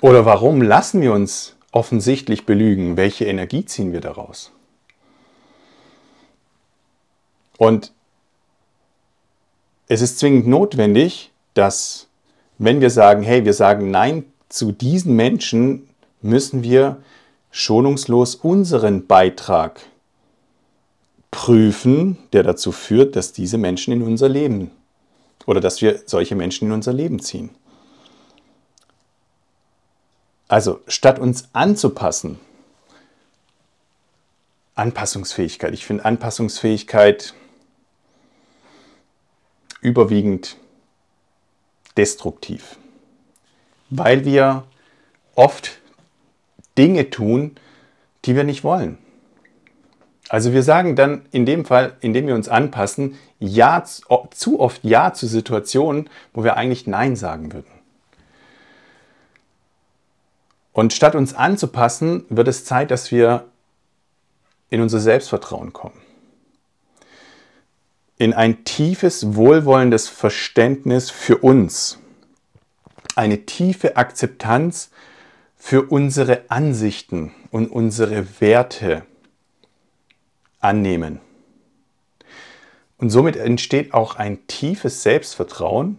Oder 0.01 0.25
warum 0.25 0.63
lassen 0.63 1.01
wir 1.01 1.13
uns 1.13 1.55
offensichtlich 1.71 2.47
belügen? 2.47 2.97
Welche 2.97 3.25
Energie 3.25 3.65
ziehen 3.65 3.93
wir 3.93 4.01
daraus? 4.01 4.51
Und 7.57 7.93
es 9.87 10.01
ist 10.01 10.17
zwingend 10.17 10.47
notwendig, 10.47 11.31
dass 11.53 12.07
wenn 12.57 12.81
wir 12.81 12.89
sagen, 12.89 13.21
hey, 13.21 13.45
wir 13.45 13.53
sagen 13.53 13.91
Nein 13.91 14.25
zu 14.49 14.71
diesen 14.71 15.15
Menschen, 15.15 15.87
müssen 16.21 16.63
wir 16.63 17.01
schonungslos 17.51 18.35
unseren 18.35 19.05
Beitrag 19.05 19.81
prüfen, 21.29 22.17
der 22.33 22.43
dazu 22.43 22.71
führt, 22.71 23.15
dass 23.15 23.33
diese 23.33 23.57
Menschen 23.57 23.93
in 23.93 24.01
unser 24.01 24.29
Leben 24.29 24.71
oder 25.45 25.61
dass 25.61 25.81
wir 25.81 26.01
solche 26.05 26.35
Menschen 26.35 26.67
in 26.69 26.73
unser 26.73 26.93
Leben 26.93 27.19
ziehen. 27.19 27.51
Also 30.51 30.81
statt 30.85 31.17
uns 31.17 31.47
anzupassen, 31.53 32.37
Anpassungsfähigkeit. 34.75 35.73
Ich 35.73 35.85
finde 35.85 36.03
Anpassungsfähigkeit 36.03 37.33
überwiegend 39.79 40.57
destruktiv, 41.95 42.75
weil 43.89 44.25
wir 44.25 44.65
oft 45.35 45.79
Dinge 46.77 47.09
tun, 47.09 47.55
die 48.25 48.35
wir 48.35 48.43
nicht 48.43 48.65
wollen. 48.65 48.97
Also 50.27 50.51
wir 50.51 50.63
sagen 50.63 50.97
dann 50.97 51.25
in 51.31 51.45
dem 51.45 51.63
Fall, 51.63 51.95
indem 52.01 52.27
wir 52.27 52.35
uns 52.35 52.49
anpassen, 52.49 53.17
ja, 53.39 53.85
zu 53.85 54.59
oft 54.59 54.83
Ja 54.83 55.13
zu 55.13 55.27
Situationen, 55.27 56.09
wo 56.33 56.43
wir 56.43 56.57
eigentlich 56.57 56.87
Nein 56.87 57.15
sagen 57.15 57.53
würden. 57.53 57.80
Und 60.73 60.93
statt 60.93 61.15
uns 61.15 61.33
anzupassen, 61.33 62.25
wird 62.29 62.47
es 62.47 62.63
Zeit, 62.65 62.91
dass 62.91 63.11
wir 63.11 63.45
in 64.69 64.81
unser 64.81 64.99
Selbstvertrauen 64.99 65.73
kommen. 65.73 66.01
In 68.17 68.33
ein 68.33 68.63
tiefes, 68.63 69.35
wohlwollendes 69.35 70.07
Verständnis 70.07 71.09
für 71.09 71.37
uns. 71.37 71.99
Eine 73.15 73.45
tiefe 73.45 73.97
Akzeptanz 73.97 74.91
für 75.57 75.83
unsere 75.83 76.49
Ansichten 76.49 77.33
und 77.51 77.67
unsere 77.67 78.39
Werte 78.39 79.05
annehmen. 80.59 81.19
Und 82.97 83.09
somit 83.09 83.35
entsteht 83.35 83.93
auch 83.93 84.15
ein 84.15 84.45
tiefes 84.47 85.03
Selbstvertrauen 85.03 85.97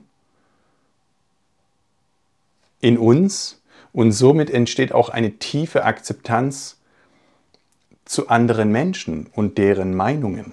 in 2.80 2.96
uns 2.96 3.61
und 3.92 4.12
somit 4.12 4.50
entsteht 4.50 4.92
auch 4.92 5.08
eine 5.08 5.32
tiefe 5.38 5.84
Akzeptanz 5.84 6.78
zu 8.04 8.28
anderen 8.28 8.72
Menschen 8.72 9.28
und 9.34 9.58
deren 9.58 9.94
Meinungen. 9.94 10.52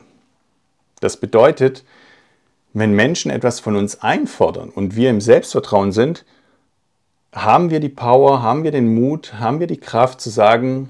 Das 1.00 1.18
bedeutet, 1.18 1.84
wenn 2.74 2.94
Menschen 2.94 3.32
etwas 3.32 3.60
von 3.60 3.76
uns 3.76 4.02
einfordern 4.02 4.70
und 4.70 4.96
wir 4.96 5.10
im 5.10 5.22
Selbstvertrauen 5.22 5.92
sind, 5.92 6.26
haben 7.34 7.70
wir 7.70 7.80
die 7.80 7.90
Power, 7.90 8.42
haben 8.42 8.64
wir 8.64 8.72
den 8.72 8.94
Mut, 8.94 9.36
haben 9.36 9.60
wir 9.60 9.68
die 9.68 9.80
Kraft 9.80 10.22
zu 10.22 10.30
sagen, 10.30 10.90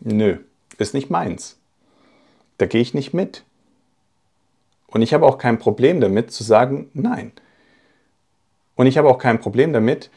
nö, 0.00 0.38
ist 0.78 0.94
nicht 0.94 1.10
meins. 1.10 1.58
Da 2.58 2.66
gehe 2.66 2.80
ich 2.80 2.94
nicht 2.94 3.12
mit. 3.14 3.44
Und 4.86 5.02
ich 5.02 5.14
habe 5.14 5.26
auch 5.26 5.38
kein 5.38 5.58
Problem 5.58 6.00
damit 6.00 6.32
zu 6.32 6.44
sagen, 6.44 6.90
nein. 6.94 7.32
Und 8.76 8.86
ich 8.86 8.98
habe 8.98 9.08
auch 9.08 9.18
kein 9.18 9.40
Problem 9.40 9.72
damit, 9.72 10.10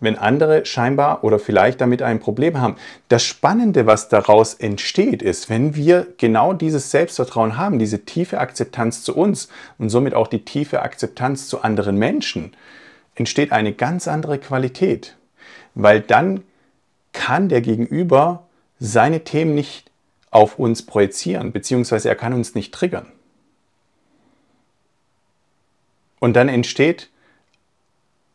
wenn 0.00 0.16
andere 0.16 0.64
scheinbar 0.64 1.24
oder 1.24 1.38
vielleicht 1.38 1.80
damit 1.80 2.02
ein 2.02 2.20
Problem 2.20 2.60
haben. 2.60 2.76
Das 3.08 3.24
Spannende, 3.24 3.86
was 3.86 4.08
daraus 4.08 4.54
entsteht, 4.54 5.22
ist, 5.22 5.50
wenn 5.50 5.74
wir 5.74 6.06
genau 6.18 6.52
dieses 6.52 6.90
Selbstvertrauen 6.90 7.56
haben, 7.56 7.78
diese 7.78 8.04
tiefe 8.04 8.38
Akzeptanz 8.38 9.02
zu 9.02 9.16
uns 9.16 9.48
und 9.78 9.90
somit 9.90 10.14
auch 10.14 10.28
die 10.28 10.44
tiefe 10.44 10.82
Akzeptanz 10.82 11.48
zu 11.48 11.62
anderen 11.62 11.96
Menschen, 11.96 12.52
entsteht 13.16 13.52
eine 13.52 13.72
ganz 13.72 14.06
andere 14.06 14.38
Qualität. 14.38 15.16
Weil 15.74 16.00
dann 16.00 16.44
kann 17.12 17.48
der 17.48 17.60
Gegenüber 17.60 18.44
seine 18.78 19.24
Themen 19.24 19.54
nicht 19.54 19.90
auf 20.30 20.58
uns 20.58 20.84
projizieren, 20.84 21.52
beziehungsweise 21.52 22.08
er 22.08 22.14
kann 22.14 22.32
uns 22.32 22.54
nicht 22.54 22.72
triggern. 22.72 23.06
Und 26.20 26.34
dann 26.34 26.48
entsteht 26.48 27.10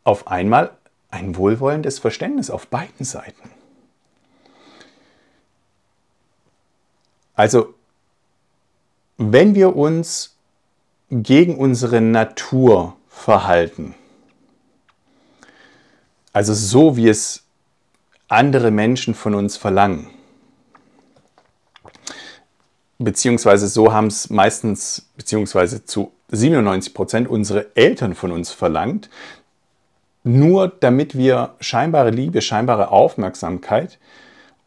auf 0.04 0.28
einmal 0.28 0.70
ein 1.14 1.36
wohlwollendes 1.36 2.00
Verständnis 2.00 2.50
auf 2.50 2.66
beiden 2.66 3.06
Seiten. 3.06 3.50
Also, 7.36 7.74
wenn 9.16 9.54
wir 9.54 9.76
uns 9.76 10.36
gegen 11.10 11.56
unsere 11.56 12.00
Natur 12.00 12.96
verhalten, 13.08 13.94
also 16.32 16.52
so 16.52 16.96
wie 16.96 17.08
es 17.08 17.44
andere 18.28 18.72
Menschen 18.72 19.14
von 19.14 19.34
uns 19.34 19.56
verlangen, 19.56 20.10
beziehungsweise 22.98 23.68
so 23.68 23.92
haben 23.92 24.08
es 24.08 24.30
meistens, 24.30 25.10
beziehungsweise 25.16 25.84
zu 25.84 26.12
97 26.30 26.92
Prozent 26.92 27.28
unsere 27.28 27.76
Eltern 27.76 28.14
von 28.14 28.32
uns 28.32 28.50
verlangt, 28.50 29.10
nur 30.24 30.68
damit 30.68 31.16
wir 31.16 31.54
scheinbare 31.60 32.10
Liebe, 32.10 32.40
scheinbare 32.40 32.90
Aufmerksamkeit 32.90 33.98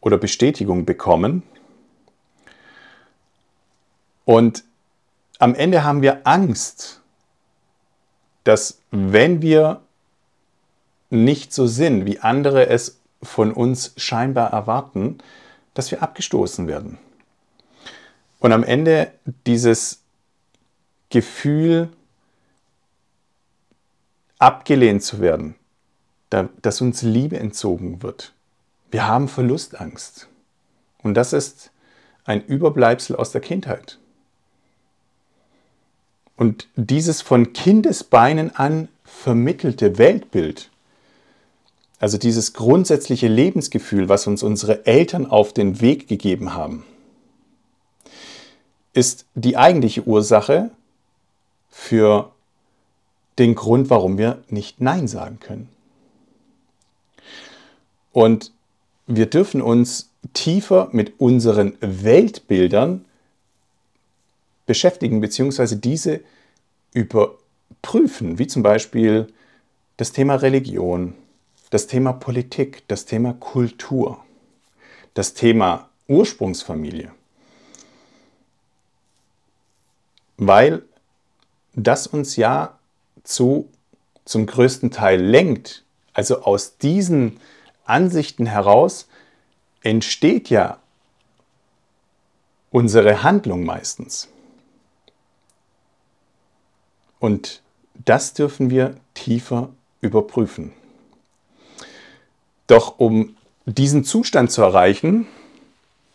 oder 0.00 0.16
Bestätigung 0.16 0.84
bekommen. 0.84 1.42
Und 4.24 4.64
am 5.38 5.54
Ende 5.54 5.84
haben 5.84 6.00
wir 6.00 6.26
Angst, 6.26 7.02
dass 8.44 8.80
wenn 8.90 9.42
wir 9.42 9.82
nicht 11.10 11.52
so 11.52 11.66
sind, 11.66 12.06
wie 12.06 12.20
andere 12.20 12.68
es 12.68 13.00
von 13.22 13.52
uns 13.52 13.92
scheinbar 13.96 14.52
erwarten, 14.52 15.18
dass 15.74 15.90
wir 15.90 16.02
abgestoßen 16.02 16.68
werden. 16.68 16.98
Und 18.38 18.52
am 18.52 18.62
Ende 18.62 19.10
dieses 19.46 20.02
Gefühl 21.10 21.88
abgelehnt 24.38 25.02
zu 25.02 25.20
werden, 25.20 25.54
dass 26.62 26.80
uns 26.80 27.02
Liebe 27.02 27.38
entzogen 27.38 28.02
wird. 28.02 28.32
Wir 28.90 29.06
haben 29.06 29.28
Verlustangst. 29.28 30.28
Und 31.02 31.14
das 31.14 31.32
ist 31.32 31.70
ein 32.24 32.44
Überbleibsel 32.44 33.16
aus 33.16 33.32
der 33.32 33.40
Kindheit. 33.40 33.98
Und 36.36 36.68
dieses 36.76 37.20
von 37.20 37.52
Kindesbeinen 37.52 38.54
an 38.54 38.88
vermittelte 39.04 39.98
Weltbild, 39.98 40.70
also 41.98 42.16
dieses 42.16 42.52
grundsätzliche 42.52 43.26
Lebensgefühl, 43.26 44.08
was 44.08 44.28
uns 44.28 44.44
unsere 44.44 44.86
Eltern 44.86 45.26
auf 45.26 45.52
den 45.52 45.80
Weg 45.80 46.06
gegeben 46.06 46.54
haben, 46.54 46.84
ist 48.92 49.26
die 49.34 49.56
eigentliche 49.56 50.04
Ursache 50.04 50.70
für 51.70 52.30
den 53.38 53.54
Grund, 53.54 53.90
warum 53.90 54.18
wir 54.18 54.42
nicht 54.48 54.80
Nein 54.80 55.08
sagen 55.08 55.38
können. 55.40 55.68
Und 58.12 58.52
wir 59.06 59.26
dürfen 59.26 59.62
uns 59.62 60.10
tiefer 60.34 60.88
mit 60.92 61.20
unseren 61.20 61.76
Weltbildern 61.80 63.04
beschäftigen, 64.66 65.20
beziehungsweise 65.20 65.76
diese 65.76 66.20
überprüfen, 66.92 68.38
wie 68.38 68.46
zum 68.46 68.62
Beispiel 68.62 69.32
das 69.96 70.12
Thema 70.12 70.36
Religion, 70.36 71.14
das 71.70 71.86
Thema 71.86 72.12
Politik, 72.12 72.82
das 72.88 73.04
Thema 73.04 73.34
Kultur, 73.34 74.18
das 75.14 75.34
Thema 75.34 75.88
Ursprungsfamilie. 76.06 77.12
Weil 80.36 80.82
das 81.74 82.06
uns 82.06 82.36
ja 82.36 82.77
zu, 83.28 83.68
zum 84.24 84.46
größten 84.46 84.90
Teil 84.90 85.20
lenkt. 85.22 85.84
Also 86.12 86.42
aus 86.42 86.78
diesen 86.78 87.40
Ansichten 87.84 88.46
heraus 88.46 89.08
entsteht 89.82 90.50
ja 90.50 90.78
unsere 92.70 93.22
Handlung 93.22 93.64
meistens. 93.64 94.28
Und 97.18 97.62
das 97.94 98.34
dürfen 98.34 98.70
wir 98.70 98.94
tiefer 99.14 99.70
überprüfen. 100.00 100.72
Doch 102.66 102.98
um 102.98 103.36
diesen 103.66 104.04
Zustand 104.04 104.50
zu 104.50 104.62
erreichen, 104.62 105.26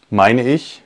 meine 0.10 0.48
ich, 0.48 0.82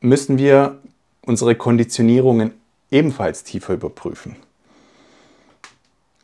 müssen 0.00 0.38
wir 0.38 0.80
unsere 1.22 1.54
Konditionierungen 1.54 2.52
ebenfalls 2.94 3.42
tiefer 3.42 3.74
überprüfen, 3.74 4.36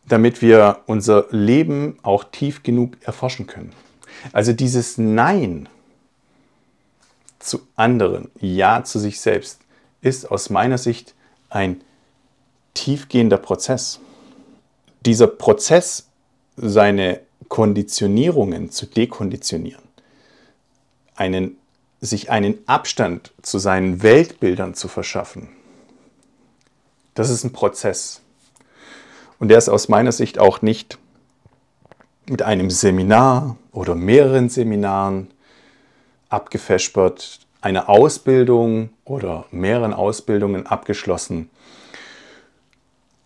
damit 0.07 0.41
wir 0.41 0.83
unser 0.87 1.27
Leben 1.31 1.99
auch 2.03 2.25
tief 2.25 2.63
genug 2.63 2.97
erforschen 3.03 3.49
können. 3.49 3.73
Also 4.33 4.53
dieses 4.53 4.97
Nein 4.97 5.69
zu 7.41 7.67
anderen, 7.75 8.31
Ja 8.41 8.85
zu 8.85 9.01
sich 9.01 9.21
selbst, 9.21 9.61
ist 10.01 10.31
aus 10.31 10.49
meiner 10.49 10.79
Sicht 10.79 11.15
ein 11.49 11.83
tiefgehender 12.75 13.39
Prozess. 13.39 13.99
Dieser 15.05 15.27
Prozess, 15.27 16.09
seine 16.57 17.21
Konditionierungen 17.49 18.71
zu 18.71 18.87
dekonditionieren, 18.87 19.83
einen, 21.17 21.57
sich 22.01 22.31
einen 22.31 22.59
Abstand 22.67 23.33
zu 23.43 23.59
seinen 23.59 24.03
Weltbildern 24.03 24.75
zu 24.75 24.89
verschaffen, 24.89 25.49
das 27.15 27.31
ist 27.31 27.45
ein 27.45 27.53
Prozess. 27.53 28.23
Und 29.39 29.49
der 29.49 29.59
ist 29.59 29.69
aus 29.69 29.89
meiner 29.89 30.13
Sicht 30.13 30.39
auch 30.39 30.63
nicht 30.63 30.99
mit 32.29 32.43
einem 32.43 32.71
Seminar 32.71 33.57
oder 33.73 33.95
mehreren 33.95 34.49
Seminaren 34.49 35.29
abgefespert, 36.29 37.41
eine 37.61 37.89
Ausbildung 37.89 38.91
oder 39.05 39.47
mehreren 39.51 39.93
Ausbildungen 39.93 40.67
abgeschlossen, 40.67 41.51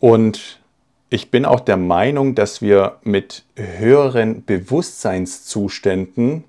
und 0.04 0.60
ich 1.08 1.30
bin 1.30 1.46
auch 1.46 1.60
der 1.60 1.78
Meinung, 1.78 2.34
dass 2.34 2.60
wir 2.60 2.98
mit 3.04 3.42
höheren 3.56 4.44
Bewusstseinszuständen 4.44 6.44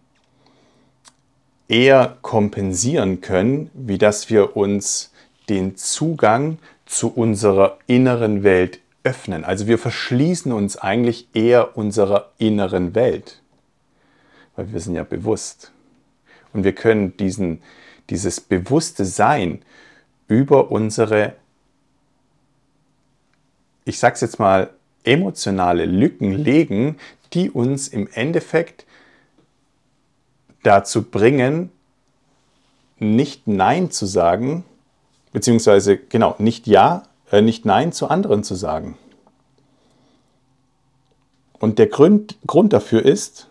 eher 1.70 2.18
kompensieren 2.22 3.22
können, 3.22 3.72
wie 3.74 3.98
dass 3.98 4.30
wir 4.30 4.58
uns 4.58 5.14
den 5.48 5.78
Zugang 5.78 6.58
zu 6.86 7.14
unserer 7.14 7.78
inneren 7.88 8.44
Welt 8.44 8.80
öffnen. 9.04 9.44
Also 9.44 9.68
wir 9.68 9.78
verschließen 9.78 10.52
uns 10.52 10.78
eigentlich 10.78 11.28
eher 11.34 11.78
unserer 11.78 12.32
inneren 12.38 12.96
Welt, 12.96 13.42
weil 14.56 14.72
wir 14.72 14.80
sind 14.80 14.96
ja 14.96 15.04
bewusst. 15.04 15.72
Und 16.54 16.64
wir 16.64 16.74
können 16.74 17.18
diesen, 17.18 17.62
dieses 18.10 18.40
bewusste 18.40 19.06
Sein 19.06 19.62
über 20.28 20.72
unsere 20.72 21.36
ich 23.86 24.00
sage 24.00 24.16
es 24.16 24.22
jetzt 24.22 24.40
mal, 24.40 24.72
emotionale 25.04 25.86
Lücken 25.86 26.32
legen, 26.32 26.98
die 27.34 27.52
uns 27.52 27.88
im 27.88 28.10
Endeffekt 28.12 28.86
dazu 30.64 31.04
bringen, 31.04 31.72
nicht 32.98 33.48
Nein 33.48 33.92
zu 33.92 34.08
sagen, 34.08 34.66
beziehungsweise 35.36 35.98
genau, 35.98 36.36
nicht 36.38 36.66
Ja, 36.66 37.04
äh, 37.30 37.42
nicht 37.42 37.66
Nein 37.66 37.92
zu 37.92 38.08
anderen 38.08 38.46
zu 38.46 38.56
sagen. 38.56 38.98
Und 41.60 41.78
der 41.78 41.88
Grund, 41.88 42.38
Grund 42.48 42.72
dafür 42.72 43.04
ist, 43.04 43.50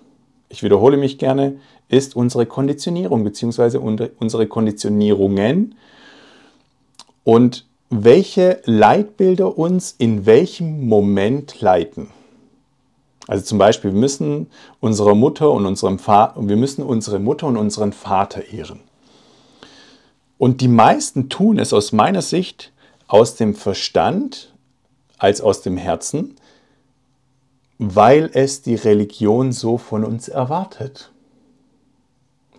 ich 0.48 0.62
wiederhole 0.62 0.96
mich 0.96 1.18
gerne, 1.18 1.60
ist 1.90 2.16
unsere 2.16 2.46
Konditionierung, 2.46 3.22
beziehungsweise 3.22 3.80
unsere 3.80 4.46
Konditionierungen. 4.46 5.74
Und 7.22 7.66
welche 7.90 8.62
Leitbilder 8.64 9.58
uns 9.58 9.94
in 9.98 10.24
welchem 10.24 10.88
Moment 10.88 11.60
leiten. 11.60 12.08
Also 13.28 13.44
zum 13.44 13.58
Beispiel, 13.58 13.92
wir 13.92 14.00
müssen 14.00 14.46
unsere 14.80 15.14
Mutter 15.14 15.50
und 15.50 15.66
unserem 15.66 15.98
Vater, 15.98 16.48
wir 16.48 16.56
müssen 16.56 16.82
unsere 16.82 17.18
Mutter 17.18 17.46
und 17.46 17.58
unseren 17.58 17.92
Vater 17.92 18.50
ehren. 18.50 18.80
Und 20.38 20.60
die 20.60 20.68
meisten 20.68 21.28
tun 21.28 21.58
es 21.58 21.72
aus 21.72 21.92
meiner 21.92 22.22
Sicht 22.22 22.72
aus 23.06 23.36
dem 23.36 23.54
Verstand 23.54 24.52
als 25.18 25.40
aus 25.40 25.62
dem 25.62 25.76
Herzen, 25.76 26.36
weil 27.78 28.30
es 28.32 28.62
die 28.62 28.74
Religion 28.74 29.52
so 29.52 29.78
von 29.78 30.04
uns 30.04 30.28
erwartet. 30.28 31.10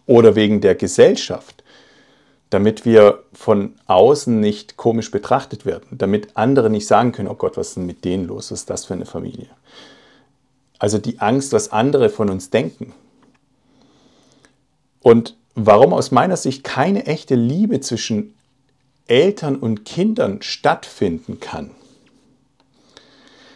Oder 0.07 0.35
wegen 0.35 0.61
der 0.61 0.75
Gesellschaft 0.75 1.63
damit 2.49 2.85
wir 2.85 3.23
von 3.33 3.73
außen 3.87 4.39
nicht 4.39 4.77
komisch 4.77 5.11
betrachtet 5.11 5.65
werden, 5.65 5.97
damit 5.97 6.37
andere 6.37 6.69
nicht 6.69 6.87
sagen 6.87 7.11
können, 7.11 7.27
oh 7.27 7.35
Gott, 7.35 7.57
was 7.57 7.69
ist 7.69 7.77
denn 7.77 7.85
mit 7.85 8.05
denen 8.05 8.27
los, 8.27 8.51
was 8.51 8.61
ist 8.61 8.69
das 8.69 8.85
für 8.85 8.93
eine 8.93 9.05
Familie? 9.05 9.49
Also 10.79 10.97
die 10.97 11.19
Angst, 11.19 11.53
was 11.53 11.71
andere 11.71 12.09
von 12.09 12.29
uns 12.29 12.49
denken. 12.49 12.93
Und 15.01 15.35
warum 15.55 15.93
aus 15.93 16.11
meiner 16.11 16.37
Sicht 16.37 16.63
keine 16.63 17.05
echte 17.05 17.35
Liebe 17.35 17.79
zwischen 17.79 18.35
Eltern 19.07 19.55
und 19.55 19.85
Kindern 19.85 20.41
stattfinden 20.41 21.39
kann. 21.39 21.71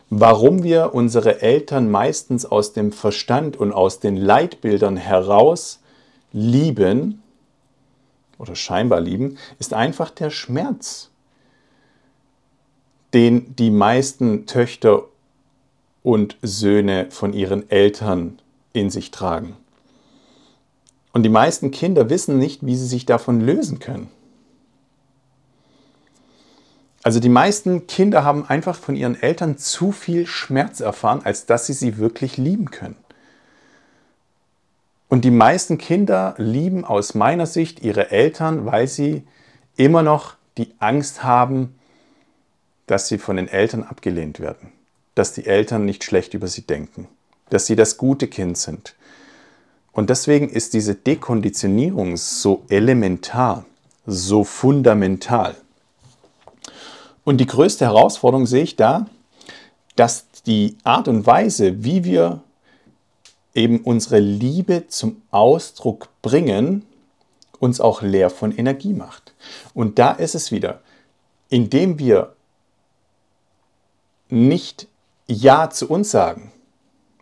Warum 0.10 0.64
wir 0.64 0.96
unsere 0.96 1.42
Eltern 1.42 1.92
meistens 1.92 2.46
aus 2.46 2.74
dem 2.74 2.92
Verstand 2.92 3.58
und 3.58 3.74
aus 3.74 4.00
den 4.00 4.16
Leitbildern 4.16 4.98
heraus 4.98 5.82
lieben 6.32 7.22
oder 8.40 8.56
scheinbar 8.56 9.02
lieben, 9.02 9.38
ist 9.60 9.74
einfach 9.74 10.10
der 10.10 10.30
Schmerz, 10.32 11.12
den 13.14 13.56
die 13.56 13.72
meisten 13.72 14.46
Töchter 14.48 15.04
und 16.02 16.38
Söhne 16.42 17.08
von 17.12 17.34
ihren 17.34 17.70
Eltern 17.70 18.40
in 18.74 18.90
sich 18.90 19.12
tragen. 19.12 19.58
Und 21.12 21.24
die 21.24 21.30
meisten 21.30 21.72
Kinder 21.72 22.10
wissen 22.10 22.38
nicht, 22.38 22.66
wie 22.66 22.76
sie 22.76 22.86
sich 22.86 23.06
davon 23.06 23.42
lösen 23.42 23.80
können. 23.80 24.10
Also 27.02 27.20
die 27.20 27.30
meisten 27.30 27.88
Kinder 27.88 28.24
haben 28.24 28.46
einfach 28.46 28.76
von 28.76 28.96
ihren 28.96 29.20
Eltern 29.20 29.58
zu 29.58 29.92
viel 29.92 30.28
Schmerz 30.28 30.82
erfahren, 30.82 31.22
als 31.24 31.46
dass 31.46 31.66
sie 31.66 31.74
sie 31.74 31.98
wirklich 31.98 32.38
lieben 32.38 32.72
können. 32.72 32.98
Und 35.08 35.26
die 35.26 35.32
meisten 35.32 35.78
Kinder 35.78 36.36
lieben 36.38 36.86
aus 36.86 37.16
meiner 37.16 37.48
Sicht 37.48 37.82
ihre 37.82 38.12
Eltern, 38.12 38.66
weil 38.66 38.88
sie 38.88 39.24
immer 39.76 40.04
noch 40.04 40.36
die 40.58 40.76
Angst 40.78 41.24
haben, 41.24 41.76
dass 42.86 43.08
sie 43.08 43.18
von 43.18 43.38
den 43.38 43.48
Eltern 43.48 43.84
abgelehnt 43.84 44.40
werden, 44.40 44.72
dass 45.16 45.34
die 45.34 45.46
Eltern 45.46 45.86
nicht 45.86 46.04
schlecht 46.04 46.34
über 46.34 46.48
sie 46.48 46.68
denken, 46.68 47.08
dass 47.50 47.66
sie 47.66 47.76
das 47.76 47.98
gute 47.98 48.28
Kind 48.28 48.58
sind. 48.58 48.94
Und 50.00 50.10
deswegen 50.10 50.48
ist 50.48 50.74
diese 50.74 50.96
Dekonditionierung 50.96 52.16
so 52.16 52.64
elementar, 52.70 53.66
so 54.06 54.46
fundamental. 54.46 55.58
Und 57.26 57.40
die 57.40 57.46
größte 57.46 57.84
Herausforderung 57.84 58.46
sehe 58.46 58.64
ich 58.64 58.78
da, 58.78 59.08
dass 59.98 60.24
die 60.46 60.78
Art 60.86 61.10
und 61.10 61.26
Weise, 61.26 61.84
wie 61.84 62.06
wir 62.06 62.42
eben 63.54 63.82
unsere 63.82 64.20
Liebe 64.20 64.88
zum 64.88 65.22
Ausdruck 65.32 66.08
bringen, 66.22 66.86
uns 67.60 67.82
auch 67.82 68.02
leer 68.02 68.30
von 68.30 68.58
Energie 68.58 68.94
macht. 68.94 69.34
Und 69.74 70.00
da 70.00 70.14
ist 70.14 70.34
es 70.34 70.50
wieder. 70.50 70.80
indem 71.50 72.00
wir 72.00 72.38
nicht 74.30 74.88
Ja 75.28 75.70
zu 75.70 75.90
uns 75.90 76.10
sagen, 76.10 76.54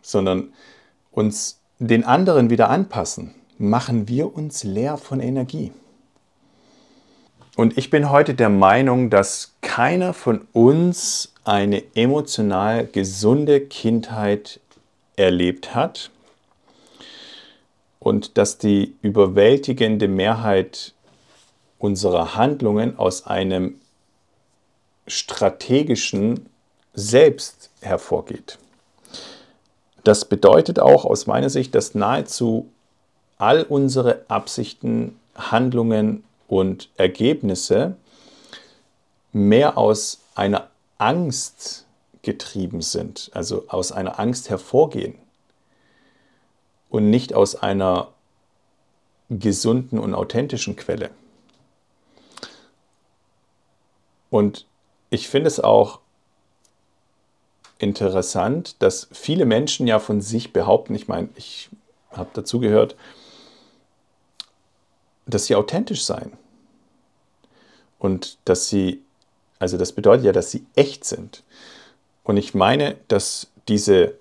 sondern 0.00 0.52
uns 1.10 1.58
den 1.78 2.04
anderen 2.04 2.50
wieder 2.50 2.70
anpassen, 2.70 3.34
machen 3.58 4.08
wir 4.08 4.34
uns 4.34 4.64
leer 4.64 4.96
von 4.96 5.20
Energie. 5.20 5.72
Und 7.56 7.76
ich 7.76 7.90
bin 7.90 8.10
heute 8.10 8.34
der 8.34 8.50
Meinung, 8.50 9.10
dass 9.10 9.54
keiner 9.62 10.14
von 10.14 10.46
uns 10.52 11.34
eine 11.44 11.82
emotional 11.96 12.86
gesunde 12.86 13.60
Kindheit 13.60 14.60
erlebt 15.16 15.74
hat 15.74 16.10
und 17.98 18.38
dass 18.38 18.58
die 18.58 18.94
überwältigende 19.02 20.06
Mehrheit 20.06 20.94
unserer 21.78 22.36
Handlungen 22.36 22.96
aus 22.96 23.26
einem 23.26 23.80
strategischen 25.06 26.48
Selbst 26.94 27.70
hervorgeht. 27.80 28.58
Das 30.04 30.24
bedeutet 30.24 30.80
auch 30.80 31.04
aus 31.04 31.26
meiner 31.26 31.50
Sicht, 31.50 31.74
dass 31.74 31.94
nahezu 31.94 32.70
all 33.36 33.62
unsere 33.62 34.24
Absichten, 34.28 35.18
Handlungen 35.34 36.24
und 36.48 36.88
Ergebnisse 36.96 37.96
mehr 39.32 39.78
aus 39.78 40.20
einer 40.34 40.68
Angst 40.98 41.86
getrieben 42.22 42.82
sind, 42.82 43.30
also 43.34 43.64
aus 43.68 43.92
einer 43.92 44.18
Angst 44.18 44.50
hervorgehen 44.50 45.14
und 46.90 47.10
nicht 47.10 47.34
aus 47.34 47.54
einer 47.54 48.08
gesunden 49.30 49.98
und 49.98 50.14
authentischen 50.14 50.74
Quelle. 50.76 51.10
Und 54.30 54.66
ich 55.10 55.28
finde 55.28 55.48
es 55.48 55.60
auch 55.60 56.00
interessant, 57.78 58.76
dass 58.80 59.08
viele 59.12 59.46
Menschen 59.46 59.86
ja 59.86 59.98
von 59.98 60.20
sich 60.20 60.52
behaupten, 60.52 60.94
ich 60.94 61.08
meine, 61.08 61.28
ich 61.36 61.70
habe 62.10 62.30
dazu 62.32 62.60
gehört, 62.60 62.96
dass 65.26 65.46
sie 65.46 65.54
authentisch 65.54 66.04
seien. 66.04 66.32
Und 67.98 68.38
dass 68.44 68.68
sie, 68.68 69.02
also 69.58 69.76
das 69.76 69.92
bedeutet 69.92 70.24
ja, 70.24 70.32
dass 70.32 70.50
sie 70.50 70.64
echt 70.74 71.04
sind. 71.04 71.42
Und 72.24 72.36
ich 72.36 72.54
meine, 72.54 72.96
dass 73.08 73.48
diese, 73.68 74.14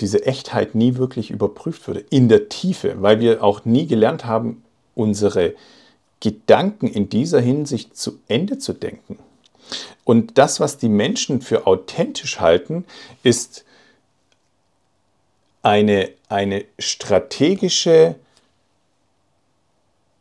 diese 0.00 0.24
Echtheit 0.26 0.74
nie 0.74 0.96
wirklich 0.96 1.30
überprüft 1.30 1.88
wurde, 1.88 2.00
in 2.10 2.28
der 2.28 2.48
Tiefe, 2.48 3.00
weil 3.02 3.20
wir 3.20 3.42
auch 3.42 3.64
nie 3.64 3.86
gelernt 3.86 4.24
haben, 4.24 4.62
unsere 4.94 5.54
Gedanken 6.20 6.88
in 6.88 7.08
dieser 7.08 7.40
Hinsicht 7.40 7.96
zu 7.96 8.18
Ende 8.28 8.58
zu 8.58 8.72
denken. 8.72 9.18
Und 10.04 10.38
das, 10.38 10.60
was 10.60 10.78
die 10.78 10.88
Menschen 10.88 11.40
für 11.40 11.66
authentisch 11.66 12.40
halten, 12.40 12.84
ist 13.22 13.64
eine, 15.62 16.10
eine 16.28 16.64
strategische 16.78 18.14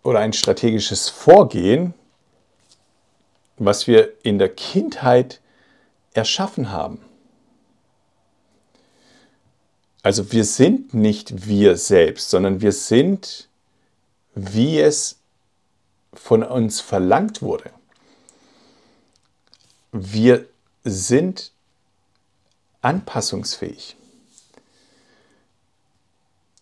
oder 0.02 0.20
ein 0.20 0.34
strategisches 0.34 1.10
Vorgehen, 1.10 1.94
was 3.58 3.88
wir 3.88 4.14
in 4.24 4.40
der 4.40 4.50
Kindheit 4.50 5.40
erschaffen 6.14 6.72
haben. 6.72 7.00
Also 10.02 10.32
wir 10.32 10.46
sind 10.46 10.94
nicht 10.94 11.48
wir 11.48 11.78
selbst, 11.78 12.30
sondern 12.30 12.62
wir 12.62 12.72
sind, 12.72 13.50
wie 14.36 14.80
es 14.80 15.20
von 16.14 16.44
uns 16.44 16.82
verlangt 16.82 17.42
wurde. 17.42 17.72
Wir 19.98 20.46
sind 20.84 21.54
anpassungsfähig. 22.82 23.96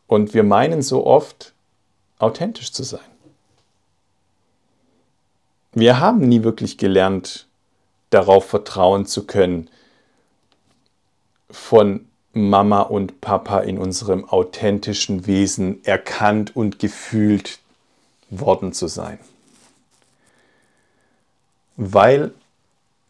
Und 0.05 0.35
wir 0.35 0.43
meinen 0.43 0.83
so 0.83 1.07
oft, 1.07 1.51
authentisch 2.19 2.71
zu 2.71 2.83
sein. 2.83 3.01
Wir 5.71 5.99
haben 5.99 6.19
nie 6.19 6.43
wirklich 6.43 6.77
gelernt, 6.77 7.47
darauf 8.11 8.45
vertrauen 8.45 9.07
zu 9.07 9.25
können, 9.25 9.67
von 11.49 12.07
Mama 12.33 12.81
und 12.81 13.19
Papa 13.19 13.61
in 13.61 13.79
unserem 13.79 14.29
authentischen 14.29 15.25
Wesen 15.25 15.83
erkannt 15.83 16.55
und 16.55 16.77
gefühlt 16.77 17.57
worden 18.29 18.73
zu 18.73 18.85
sein. 18.85 19.17
Weil 21.77 22.31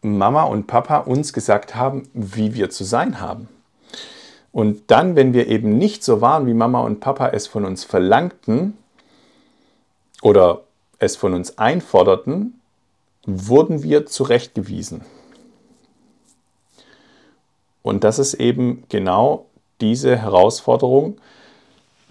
Mama 0.04 0.42
und 0.44 0.66
Papa 0.66 0.98
uns 0.98 1.32
gesagt 1.32 1.74
haben, 1.74 2.08
wie 2.12 2.54
wir 2.54 2.70
zu 2.70 2.84
sein 2.84 3.20
haben. 3.20 3.48
Und 4.52 4.90
dann, 4.90 5.16
wenn 5.16 5.32
wir 5.32 5.48
eben 5.48 5.78
nicht 5.78 6.04
so 6.04 6.20
waren, 6.20 6.46
wie 6.46 6.54
Mama 6.54 6.80
und 6.82 7.00
Papa 7.00 7.28
es 7.28 7.46
von 7.46 7.64
uns 7.64 7.84
verlangten 7.84 8.76
oder 10.22 10.60
es 10.98 11.16
von 11.16 11.34
uns 11.34 11.58
einforderten, 11.58 12.60
wurden 13.26 13.82
wir 13.82 14.06
zurechtgewiesen. 14.06 15.00
Und 17.82 18.04
das 18.04 18.18
ist 18.18 18.34
eben 18.34 18.84
genau 18.88 19.46
diese 19.80 20.16
Herausforderung, 20.16 21.16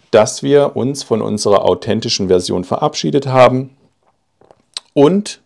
dass 0.09 0.43
wir 0.43 0.75
uns 0.75 1.03
von 1.03 1.21
unserer 1.21 1.63
authentischen 1.63 2.27
Version 2.27 2.63
verabschiedet 2.63 3.27
haben 3.27 3.77
und 4.93 5.42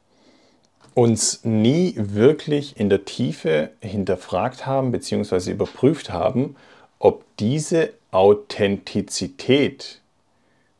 uns 0.97 1.43
nie 1.43 1.93
wirklich 1.95 2.79
in 2.79 2.89
der 2.89 3.05
Tiefe 3.05 3.69
hinterfragt 3.81 4.65
haben 4.65 4.91
bzw. 4.91 5.51
überprüft 5.51 6.09
haben, 6.11 6.55
ob 6.97 7.23
diese 7.37 7.93
Authentizität 8.09 10.01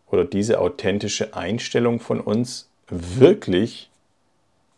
oder 0.07 0.25
diese 0.25 0.59
authentische 0.59 1.35
Einstellung 1.35 1.99
von 1.99 2.19
uns 2.19 2.67
wirklich 2.87 3.91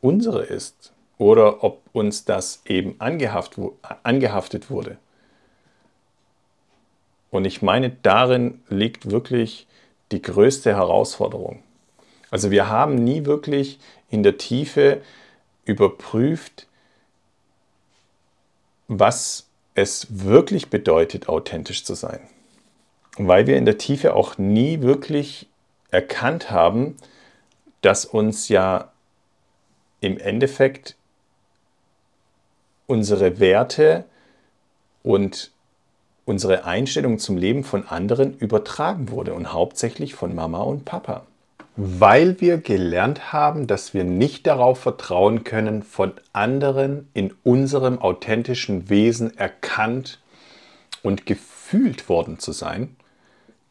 unsere 0.01 0.43
ist 0.43 0.91
oder 1.17 1.63
ob 1.63 1.83
uns 1.93 2.25
das 2.25 2.61
eben 2.65 2.99
angehaftet 2.99 4.69
wurde. 4.69 4.97
Und 7.31 7.45
ich 7.45 7.61
meine, 7.61 7.91
darin 8.01 8.61
liegt 8.67 9.09
wirklich 9.09 9.67
die 10.11 10.21
größte 10.21 10.75
Herausforderung. 10.75 11.63
Also 12.29 12.51
wir 12.51 12.67
haben 12.67 12.95
nie 12.95 13.23
wirklich 13.23 13.79
in 14.09 14.21
der 14.21 14.37
Tiefe 14.37 15.01
überprüft, 15.69 16.67
was 18.87 19.47
es 19.75 20.07
wirklich 20.09 20.69
bedeutet, 20.69 21.29
authentisch 21.29 21.85
zu 21.85 21.93
sein. 21.93 22.19
Weil 23.17 23.47
wir 23.47 23.55
in 23.57 23.65
der 23.65 23.77
Tiefe 23.77 24.15
auch 24.15 24.37
nie 24.37 24.81
wirklich 24.81 25.47
erkannt 25.91 26.51
haben, 26.51 26.97
dass 27.81 28.05
uns 28.05 28.49
ja 28.49 28.91
im 30.01 30.17
Endeffekt 30.17 30.95
unsere 32.87 33.39
Werte 33.39 34.05
und 35.03 35.51
unsere 36.25 36.65
Einstellung 36.65 37.19
zum 37.19 37.37
Leben 37.37 37.63
von 37.63 37.87
anderen 37.87 38.37
übertragen 38.37 39.11
wurde 39.11 39.33
und 39.33 39.53
hauptsächlich 39.53 40.15
von 40.15 40.33
Mama 40.33 40.61
und 40.61 40.85
Papa. 40.85 41.25
Weil 41.81 42.41
wir 42.41 42.57
gelernt 42.57 43.31
haben, 43.31 43.65
dass 43.65 43.93
wir 43.93 44.03
nicht 44.03 44.47
darauf 44.47 44.81
vertrauen 44.81 45.45
können, 45.45 45.81
von 45.81 46.11
anderen 46.33 47.07
in 47.13 47.33
unserem 47.45 47.99
authentischen 47.99 48.89
Wesen 48.89 49.37
erkannt 49.37 50.19
und 51.03 51.25
gefühlt 51.25 52.09
worden 52.09 52.37
zu 52.37 52.51
sein, 52.51 52.97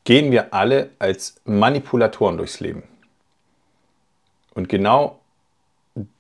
gehen 0.05 0.33
wir 0.33 0.55
alle 0.55 0.89
als 0.99 1.37
Manipulatoren 1.45 2.39
durchs 2.39 2.61
Leben. 2.61 2.83
Und 4.55 4.71
genau 4.71 5.21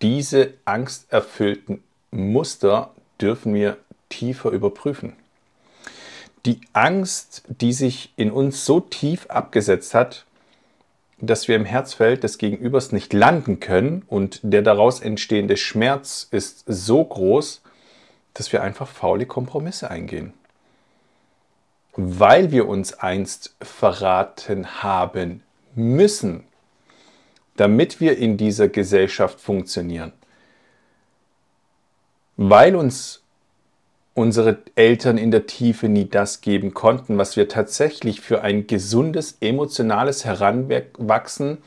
diese 0.02 0.52
angsterfüllten 0.66 1.82
Muster 2.10 2.90
dürfen 3.18 3.54
wir 3.54 3.78
tiefer 4.10 4.50
überprüfen. 4.50 5.16
Die 6.44 6.60
Angst, 6.74 7.44
die 7.48 7.72
sich 7.72 8.12
in 8.16 8.30
uns 8.30 8.66
so 8.66 8.80
tief 8.80 9.24
abgesetzt 9.30 9.94
hat, 9.94 10.26
dass 11.20 11.48
wir 11.48 11.56
im 11.56 11.64
Herzfeld 11.64 12.22
des 12.22 12.38
Gegenübers 12.38 12.92
nicht 12.92 13.12
landen 13.12 13.60
können 13.60 14.04
und 14.06 14.40
der 14.42 14.62
daraus 14.62 15.00
entstehende 15.00 15.56
Schmerz 15.56 16.28
ist 16.30 16.64
so 16.66 17.04
groß, 17.04 17.62
dass 18.34 18.52
wir 18.52 18.62
einfach 18.62 18.86
faule 18.86 19.26
Kompromisse 19.26 19.90
eingehen. 19.90 20.32
Weil 21.96 22.52
wir 22.52 22.68
uns 22.68 22.94
einst 22.94 23.56
verraten 23.60 24.82
haben 24.82 25.42
müssen, 25.74 26.44
damit 27.56 28.00
wir 28.00 28.16
in 28.18 28.36
dieser 28.36 28.68
Gesellschaft 28.68 29.40
funktionieren. 29.40 30.12
Weil 32.36 32.76
uns 32.76 33.22
unsere 34.18 34.58
Eltern 34.74 35.16
in 35.16 35.30
der 35.30 35.46
Tiefe 35.46 35.88
nie 35.88 36.08
das 36.08 36.40
geben 36.40 36.74
konnten, 36.74 37.18
was 37.18 37.36
wir 37.36 37.48
tatsächlich 37.48 38.20
für 38.20 38.42
ein 38.42 38.66
gesundes, 38.66 39.38
emotionales 39.40 40.24
Heranwachsen 40.24 41.58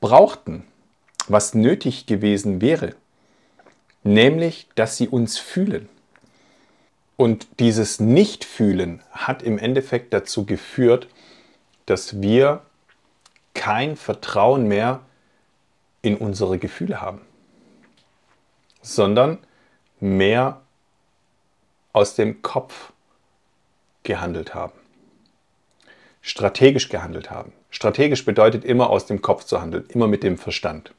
brauchten, 0.00 0.64
was 1.28 1.54
nötig 1.54 2.06
gewesen 2.06 2.60
wäre. 2.60 2.94
nämlich 4.04 4.66
dass 4.74 4.96
sie 4.96 5.06
uns 5.08 5.38
fühlen. 5.38 5.88
Und 7.16 7.46
dieses 7.60 8.00
Nicht-Fühlen 8.00 9.00
hat 9.12 9.44
im 9.44 9.58
Endeffekt 9.58 10.12
dazu 10.12 10.44
geführt, 10.44 11.06
dass 11.86 12.20
wir 12.20 12.62
kein 13.54 13.94
Vertrauen 13.94 14.66
mehr 14.66 15.02
in 16.00 16.16
unsere 16.16 16.58
Gefühle 16.58 17.00
haben, 17.00 17.20
sondern 18.80 19.38
mehr 20.00 20.62
aus 21.92 22.14
dem 22.14 22.42
Kopf 22.42 22.92
gehandelt 24.02 24.54
haben, 24.54 24.72
strategisch 26.20 26.88
gehandelt 26.88 27.30
haben. 27.30 27.52
Strategisch 27.70 28.24
bedeutet 28.24 28.64
immer 28.64 28.90
aus 28.90 29.06
dem 29.06 29.22
Kopf 29.22 29.44
zu 29.44 29.60
handeln, 29.60 29.86
immer 29.88 30.06
mit 30.06 30.22
dem 30.22 30.36
Verstand. 30.36 30.94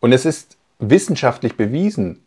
Und 0.00 0.12
es 0.12 0.24
ist 0.24 0.56
wissenschaftlich 0.78 1.56
bewiesen, 1.56 2.24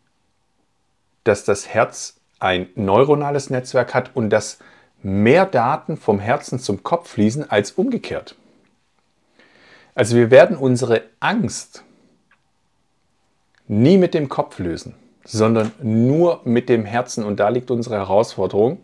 dass 1.24 1.45
das 1.45 1.67
Herz 1.67 2.19
ein 2.39 2.69
neuronales 2.76 3.49
Netzwerk 3.49 3.93
hat 3.93 4.15
und 4.15 4.30
dass 4.30 4.59
mehr 5.01 5.45
Daten 5.45 5.97
vom 5.97 6.19
Herzen 6.19 6.59
zum 6.59 6.84
Kopf 6.84 7.09
fließen 7.09 7.49
als 7.49 7.71
umgekehrt. 7.71 8.36
Also 9.95 10.15
wir 10.15 10.32
werden 10.32 10.57
unsere 10.57 11.03
Angst 11.19 11.84
nie 13.67 13.97
mit 13.97 14.13
dem 14.13 14.30
Kopf 14.30 14.59
lösen, 14.59 14.95
sondern 15.24 15.71
nur 15.82 16.41
mit 16.43 16.69
dem 16.69 16.86
Herzen. 16.86 17.24
Und 17.24 17.39
da 17.39 17.49
liegt 17.49 17.71
unsere 17.71 17.95
Herausforderung, 17.95 18.84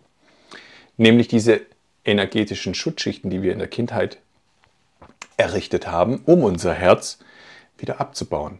nämlich 0.97 1.27
diese 1.27 1.61
energetischen 2.05 2.73
Schutzschichten, 2.73 3.29
die 3.29 3.41
wir 3.41 3.53
in 3.53 3.59
der 3.59 3.67
Kindheit 3.67 4.17
errichtet 5.37 5.87
haben, 5.87 6.21
um 6.25 6.43
unser 6.43 6.73
Herz 6.73 7.19
wieder 7.77 8.01
abzubauen. 8.01 8.59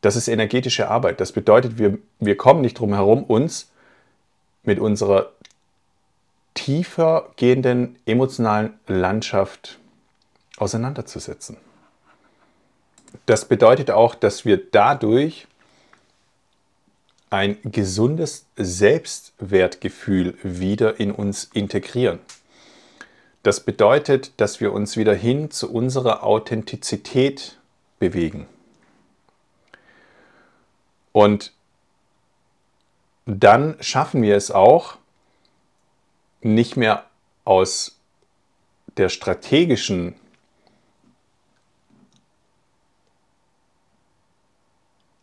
Das 0.00 0.16
ist 0.16 0.26
energetische 0.26 0.88
Arbeit. 0.88 1.20
Das 1.20 1.32
bedeutet, 1.32 1.78
wir, 1.78 1.98
wir 2.18 2.36
kommen 2.36 2.60
nicht 2.60 2.78
drum 2.78 2.92
herum, 2.94 3.22
uns 3.22 3.70
mit 4.64 4.80
unserer 4.80 5.32
tiefer 6.54 7.30
gehenden 7.36 7.96
emotionalen 8.04 8.74
Landschaft 8.86 9.78
auseinanderzusetzen. 10.56 11.56
Das 13.26 13.44
bedeutet 13.46 13.90
auch, 13.90 14.14
dass 14.14 14.44
wir 14.44 14.56
dadurch 14.70 15.46
ein 17.32 17.56
gesundes 17.64 18.46
Selbstwertgefühl 18.56 20.36
wieder 20.42 21.00
in 21.00 21.10
uns 21.10 21.44
integrieren. 21.44 22.18
Das 23.42 23.60
bedeutet, 23.60 24.38
dass 24.38 24.60
wir 24.60 24.72
uns 24.72 24.98
wieder 24.98 25.14
hin 25.14 25.50
zu 25.50 25.72
unserer 25.72 26.24
Authentizität 26.24 27.58
bewegen. 27.98 28.46
Und 31.12 31.52
dann 33.24 33.76
schaffen 33.80 34.22
wir 34.22 34.36
es 34.36 34.50
auch, 34.50 34.98
nicht 36.42 36.76
mehr 36.76 37.06
aus 37.44 37.98
der 38.98 39.08
strategischen 39.08 40.14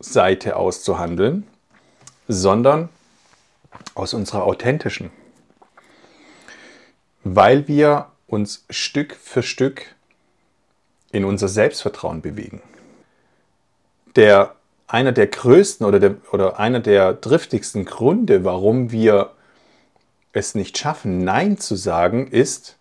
Seite 0.00 0.56
aus 0.56 0.82
zu 0.82 0.98
handeln, 0.98 1.46
sondern 2.30 2.88
aus 3.94 4.14
unserer 4.14 4.44
authentischen. 4.44 5.10
Weil 7.24 7.66
wir 7.66 8.06
uns 8.26 8.64
Stück 8.70 9.16
für 9.16 9.42
Stück 9.42 9.94
in 11.10 11.24
unser 11.24 11.48
Selbstvertrauen 11.48 12.22
bewegen. 12.22 12.62
Der 14.14 14.54
einer 14.86 15.12
der 15.12 15.26
größten 15.26 15.84
oder, 15.86 15.98
der, 15.98 16.16
oder 16.32 16.58
einer 16.58 16.80
der 16.80 17.14
driftigsten 17.14 17.84
Gründe, 17.84 18.44
warum 18.44 18.92
wir 18.92 19.32
es 20.32 20.54
nicht 20.54 20.78
schaffen, 20.78 21.24
Nein 21.24 21.58
zu 21.58 21.74
sagen, 21.74 22.28
ist, 22.28 22.78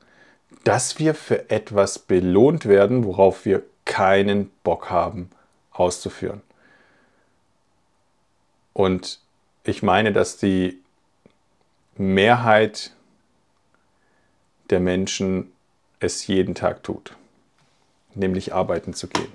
dass 0.63 0.99
wir 0.99 1.15
für 1.15 1.49
etwas 1.49 1.97
belohnt 1.97 2.65
werden, 2.65 3.03
worauf 3.03 3.45
wir 3.45 3.63
keinen 3.85 4.51
Bock 4.63 4.91
haben 4.91 5.31
auszuführen. 5.71 6.41
Und 8.73 9.19
ich 9.69 9.83
meine, 9.83 10.11
dass 10.11 10.37
die 10.37 10.79
Mehrheit 11.95 12.93
der 14.69 14.79
Menschen 14.79 15.51
es 15.99 16.25
jeden 16.27 16.55
Tag 16.55 16.83
tut, 16.83 17.15
nämlich 18.15 18.53
arbeiten 18.53 18.93
zu 18.93 19.07
gehen. 19.07 19.31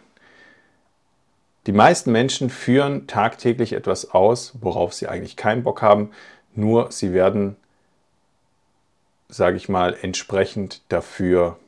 Die 1.66 1.72
meisten 1.72 2.12
Menschen 2.12 2.51
führen 2.51 3.07
tagtäglich 3.07 3.72
etwas 3.72 4.11
aus, 4.11 4.53
worauf 4.61 4.93
sie 4.93 5.09
eigentlich 5.09 5.37
keinen 5.37 5.62
Bock 5.62 5.82
haben, 5.82 6.11
nur 6.55 6.93
sie 6.93 7.12
werden, 7.12 7.57
sage 9.28 9.57
ich 9.57 9.68
mal, 9.68 9.97
entsprechend 10.01 10.82
dafür 10.89 11.59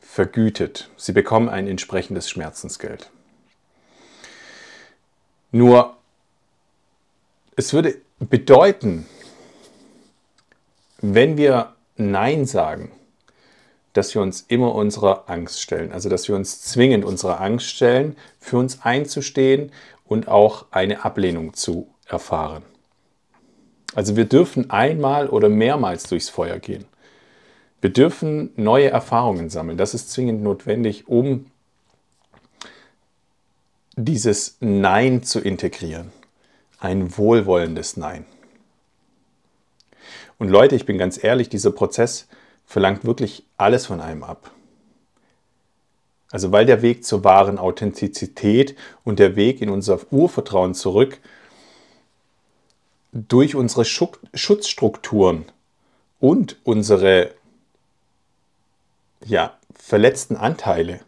vergütet. 0.00 0.90
Sie 0.96 1.12
bekommen 1.12 1.48
ein 1.48 1.68
entsprechendes 1.68 2.30
Schmerzensgeld. 2.30 3.10
Nur 5.52 5.96
es 7.56 7.72
würde 7.72 7.96
bedeuten, 8.18 9.06
wenn 11.00 11.36
wir 11.36 11.74
Nein 11.96 12.44
sagen, 12.44 12.92
dass 13.94 14.14
wir 14.14 14.20
uns 14.20 14.44
immer 14.48 14.74
unserer 14.74 15.28
Angst 15.28 15.62
stellen. 15.62 15.92
Also 15.92 16.08
dass 16.08 16.28
wir 16.28 16.36
uns 16.36 16.60
zwingend 16.60 17.04
unserer 17.04 17.40
Angst 17.40 17.66
stellen, 17.66 18.16
für 18.38 18.58
uns 18.58 18.82
einzustehen 18.82 19.72
und 20.04 20.28
auch 20.28 20.66
eine 20.70 21.04
Ablehnung 21.04 21.54
zu 21.54 21.88
erfahren. 22.06 22.62
Also 23.94 24.16
wir 24.16 24.26
dürfen 24.26 24.70
einmal 24.70 25.28
oder 25.28 25.48
mehrmals 25.48 26.04
durchs 26.04 26.28
Feuer 26.28 26.58
gehen. 26.58 26.84
Wir 27.80 27.90
dürfen 27.90 28.50
neue 28.56 28.90
Erfahrungen 28.90 29.48
sammeln. 29.48 29.78
Das 29.78 29.94
ist 29.94 30.10
zwingend 30.10 30.42
notwendig, 30.42 31.08
um 31.08 31.46
dieses 33.96 34.58
Nein 34.60 35.22
zu 35.22 35.40
integrieren. 35.40 36.12
Ein 36.78 37.16
wohlwollendes 37.16 37.96
Nein. 37.96 38.26
Und 40.38 40.48
Leute, 40.48 40.76
ich 40.76 40.84
bin 40.84 40.98
ganz 40.98 41.22
ehrlich, 41.22 41.48
dieser 41.48 41.70
Prozess 41.70 42.28
verlangt 42.66 43.04
wirklich 43.04 43.44
alles 43.56 43.86
von 43.86 44.00
einem 44.00 44.22
ab. 44.22 44.50
Also 46.30 46.52
weil 46.52 46.66
der 46.66 46.82
Weg 46.82 47.04
zur 47.04 47.24
wahren 47.24 47.58
Authentizität 47.58 48.76
und 49.04 49.18
der 49.18 49.36
Weg 49.36 49.62
in 49.62 49.70
unser 49.70 50.00
Urvertrauen 50.12 50.74
zurück 50.74 51.18
durch 53.12 53.54
unsere 53.54 53.84
Schutzstrukturen 53.84 55.46
und 56.20 56.56
unsere 56.64 57.32
ja, 59.24 59.56
verletzten 59.74 60.36
Anteile 60.36 61.00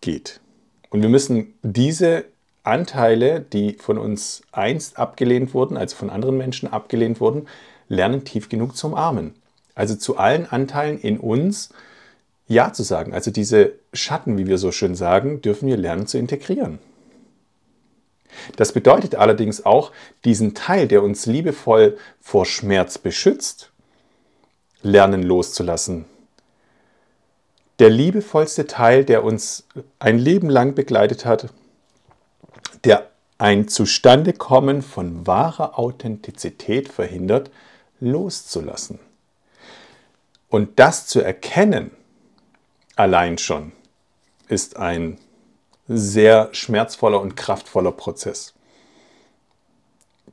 geht. 0.00 0.40
Und 0.88 1.02
wir 1.02 1.08
müssen 1.08 1.54
diese 1.62 2.24
Anteile, 2.70 3.40
die 3.40 3.74
von 3.74 3.98
uns 3.98 4.42
einst 4.52 4.98
abgelehnt 4.98 5.52
wurden, 5.52 5.76
also 5.76 5.96
von 5.96 6.08
anderen 6.08 6.38
Menschen 6.38 6.72
abgelehnt 6.72 7.20
wurden, 7.20 7.48
lernen 7.88 8.24
tief 8.24 8.48
genug 8.48 8.76
zu 8.76 8.86
umarmen. 8.86 9.34
Also 9.74 9.96
zu 9.96 10.16
allen 10.16 10.46
Anteilen 10.46 10.98
in 10.98 11.18
uns 11.18 11.70
Ja 12.46 12.72
zu 12.72 12.82
sagen. 12.82 13.12
Also 13.12 13.30
diese 13.30 13.72
Schatten, 13.92 14.38
wie 14.38 14.46
wir 14.46 14.58
so 14.58 14.72
schön 14.72 14.94
sagen, 14.94 15.42
dürfen 15.42 15.68
wir 15.68 15.76
lernen 15.76 16.06
zu 16.06 16.16
integrieren. 16.16 16.78
Das 18.56 18.72
bedeutet 18.72 19.16
allerdings 19.16 19.66
auch, 19.66 19.90
diesen 20.24 20.54
Teil, 20.54 20.86
der 20.86 21.02
uns 21.02 21.26
liebevoll 21.26 21.98
vor 22.20 22.46
Schmerz 22.46 22.96
beschützt, 22.96 23.70
lernen 24.82 25.22
loszulassen. 25.22 26.04
Der 27.80 27.90
liebevollste 27.90 28.66
Teil, 28.66 29.04
der 29.04 29.24
uns 29.24 29.66
ein 29.98 30.18
Leben 30.18 30.48
lang 30.50 30.74
begleitet 30.74 31.24
hat, 31.24 31.48
der 32.84 33.10
ein 33.38 33.68
Zustandekommen 33.68 34.82
von 34.82 35.26
wahrer 35.26 35.78
Authentizität 35.78 36.88
verhindert, 36.88 37.50
loszulassen. 38.00 38.98
Und 40.48 40.78
das 40.78 41.06
zu 41.06 41.20
erkennen, 41.20 41.90
allein 42.96 43.38
schon, 43.38 43.72
ist 44.48 44.76
ein 44.76 45.18
sehr 45.88 46.52
schmerzvoller 46.52 47.20
und 47.20 47.36
kraftvoller 47.36 47.92
Prozess. 47.92 48.52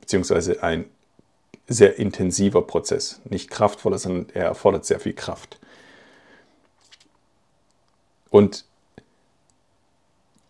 Beziehungsweise 0.00 0.62
ein 0.62 0.84
sehr 1.66 1.98
intensiver 1.98 2.62
Prozess. 2.62 3.20
Nicht 3.24 3.50
kraftvoller, 3.50 3.98
sondern 3.98 4.28
er 4.34 4.46
erfordert 4.46 4.86
sehr 4.86 5.00
viel 5.00 5.14
Kraft. 5.14 5.58
Und 8.30 8.64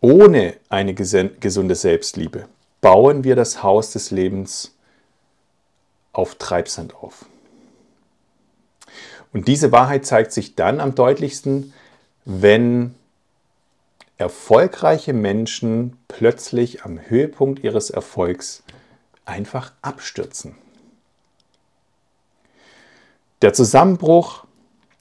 ohne 0.00 0.56
eine 0.68 0.94
gesunde 0.94 1.74
Selbstliebe 1.74 2.48
bauen 2.80 3.24
wir 3.24 3.36
das 3.36 3.62
Haus 3.62 3.92
des 3.92 4.10
Lebens 4.10 4.74
auf 6.12 6.36
Treibsand 6.36 6.94
auf. 6.94 7.26
Und 9.32 9.48
diese 9.48 9.72
Wahrheit 9.72 10.06
zeigt 10.06 10.32
sich 10.32 10.54
dann 10.54 10.80
am 10.80 10.94
deutlichsten, 10.94 11.72
wenn 12.24 12.94
erfolgreiche 14.16 15.12
Menschen 15.12 15.96
plötzlich 16.08 16.84
am 16.84 16.98
Höhepunkt 16.98 17.62
ihres 17.62 17.90
Erfolgs 17.90 18.62
einfach 19.24 19.72
abstürzen. 19.82 20.56
Der 23.42 23.52
Zusammenbruch 23.52 24.44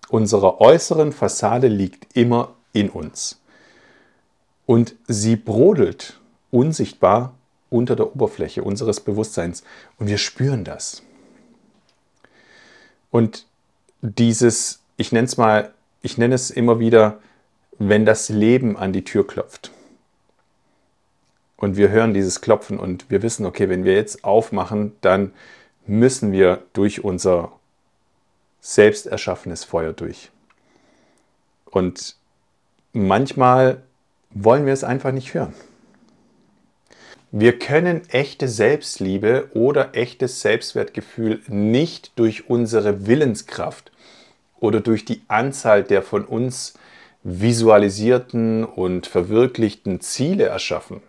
unserer 0.10 0.62
äußeren 0.62 1.12
Fassade 1.12 1.68
liegt 1.68 2.16
immer 2.16 2.54
in 2.74 2.89
uns. 2.89 3.39
Und 4.68 4.95
sie 5.07 5.38
brodelt 5.38 6.20
unsichtbar 6.51 7.34
unter 7.70 7.95
der 7.95 8.13
Oberfläche 8.13 8.63
unseres 8.63 8.99
Bewusstseins. 8.99 9.63
Und 9.97 10.07
wir 10.07 10.18
spüren 10.20 10.65
das. 10.65 11.01
Und 13.09 13.47
dieses, 14.01 14.82
ich 14.97 15.11
nenne 15.11 15.26
es 15.26 15.38
mal, 15.38 15.74
ich 16.01 16.18
nenne 16.18 16.36
es 16.36 16.51
immer 16.51 16.80
wieder, 16.80 17.20
wenn 17.80 18.05
das 18.05 18.30
Leben 18.30 18.78
an 18.78 18.91
die 18.91 19.03
Tür 19.03 19.26
klopft. 19.26 19.72
Und 21.55 21.78
wir 21.78 21.89
hören 21.89 22.13
dieses 22.13 22.41
Klopfen 22.41 22.78
und 22.78 23.09
wir 23.09 23.22
wissen, 23.24 23.45
okay, 23.45 23.70
wenn 23.70 23.86
wir 23.86 23.93
jetzt 23.93 24.24
aufmachen, 24.26 24.95
dann 25.01 25.32
müssen 25.88 26.34
wir 26.34 26.63
durch 26.74 27.03
unser 27.03 27.53
selbst 28.59 29.07
erschaffenes 29.07 29.63
Feuer 29.63 29.93
durch. 29.93 30.30
Und 31.65 32.18
manchmal 32.91 33.82
wollen 34.43 34.65
wir 34.65 34.73
es 34.73 34.83
einfach 34.83 35.11
nicht 35.11 35.33
hören. 35.33 35.53
Wir 37.31 37.59
können 37.59 38.01
echte 38.09 38.47
Selbstliebe 38.47 39.49
oder 39.53 39.95
echtes 39.95 40.41
Selbstwertgefühl 40.41 41.41
nicht 41.47 42.17
durch 42.17 42.49
unsere 42.49 43.05
Willenskraft 43.05 43.91
oder 44.59 44.79
durch 44.79 45.05
die 45.05 45.21
Anzahl 45.27 45.83
der 45.83 46.01
von 46.01 46.23
uns 46.25 46.75
visualisierten 47.23 48.63
und 48.63 49.07
verwirklichten 49.07 49.99
Ziele 49.99 50.45
erschaffen. 50.45 51.01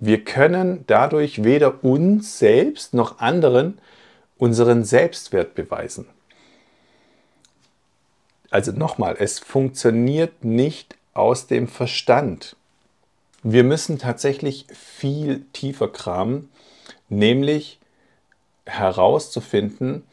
Wir 0.00 0.24
können 0.24 0.84
dadurch 0.88 1.44
weder 1.44 1.84
uns 1.84 2.38
selbst 2.38 2.92
noch 2.92 3.20
anderen 3.20 3.78
unseren 4.36 4.84
Selbstwert 4.84 5.54
beweisen. 5.54 6.06
Also 8.50 8.72
nochmal, 8.72 9.16
es 9.18 9.38
funktioniert 9.38 10.44
nicht 10.44 10.95
aus 11.16 11.46
dem 11.46 11.68
Verstand. 11.68 12.56
Wir 13.42 13.64
müssen 13.64 13.98
tatsächlich 13.98 14.66
viel 14.72 15.46
tiefer 15.52 15.88
kramen, 15.88 16.50
nämlich 17.08 17.78
herauszufinden, 18.66 20.04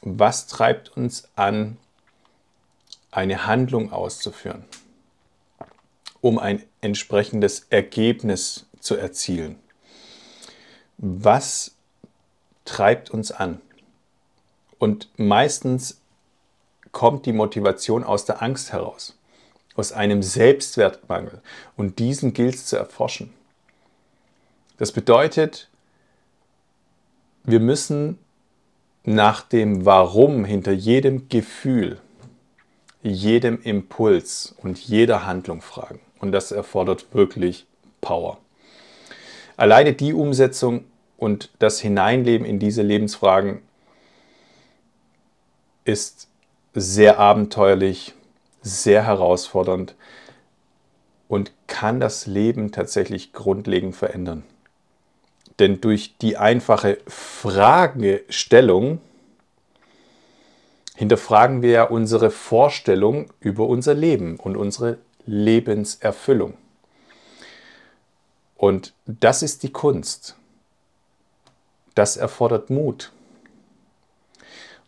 was 0.00 0.46
treibt 0.46 0.96
uns 0.96 1.28
an, 1.36 1.76
eine 3.10 3.46
Handlung 3.46 3.92
auszuführen, 3.92 4.64
um 6.20 6.38
ein 6.38 6.62
entsprechendes 6.80 7.66
Ergebnis 7.70 8.66
zu 8.80 8.96
erzielen. 8.96 9.58
Was 10.98 11.74
treibt 12.64 13.10
uns 13.10 13.32
an? 13.32 13.60
Und 14.78 15.08
meistens 15.16 16.00
kommt 16.92 17.26
die 17.26 17.32
Motivation 17.32 18.04
aus 18.04 18.24
der 18.24 18.42
Angst 18.42 18.72
heraus, 18.72 19.16
aus 19.76 19.92
einem 19.92 20.22
Selbstwertmangel. 20.22 21.40
Und 21.76 21.98
diesen 21.98 22.32
gilt 22.32 22.54
es 22.54 22.66
zu 22.66 22.76
erforschen. 22.76 23.32
Das 24.78 24.92
bedeutet, 24.92 25.68
wir 27.44 27.60
müssen 27.60 28.18
nach 29.04 29.42
dem 29.42 29.84
Warum 29.86 30.44
hinter 30.44 30.72
jedem 30.72 31.28
Gefühl, 31.28 32.00
jedem 33.02 33.62
Impuls 33.62 34.54
und 34.62 34.78
jeder 34.78 35.26
Handlung 35.26 35.62
fragen. 35.62 36.00
Und 36.18 36.32
das 36.32 36.50
erfordert 36.50 37.06
wirklich 37.12 37.66
Power. 38.00 38.38
Alleine 39.56 39.92
die 39.92 40.12
Umsetzung 40.12 40.84
und 41.16 41.50
das 41.58 41.80
Hineinleben 41.80 42.46
in 42.46 42.58
diese 42.58 42.82
Lebensfragen 42.82 43.62
ist 45.84 46.28
sehr 46.74 47.18
abenteuerlich, 47.18 48.12
sehr 48.66 49.04
herausfordernd 49.04 49.94
und 51.28 51.52
kann 51.66 52.00
das 52.00 52.26
Leben 52.26 52.72
tatsächlich 52.72 53.32
grundlegend 53.32 53.94
verändern. 53.96 54.42
Denn 55.58 55.80
durch 55.80 56.18
die 56.18 56.36
einfache 56.36 56.98
Fragestellung 57.06 59.00
hinterfragen 60.94 61.62
wir 61.62 61.70
ja 61.70 61.84
unsere 61.84 62.30
Vorstellung 62.30 63.32
über 63.40 63.66
unser 63.66 63.94
Leben 63.94 64.36
und 64.36 64.56
unsere 64.56 64.98
Lebenserfüllung. 65.26 66.54
Und 68.56 68.94
das 69.06 69.42
ist 69.42 69.62
die 69.62 69.72
Kunst. 69.72 70.36
Das 71.94 72.16
erfordert 72.16 72.70
Mut. 72.70 73.12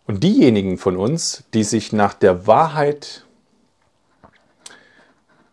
Und 0.07 0.25
diejenigen 0.25 0.79
von 0.79 0.97
uns, 0.97 1.45
die 1.53 1.65
sich 1.65 1.93
nach 1.93 2.15
der 2.15 2.47
Wahrheit 2.47 3.27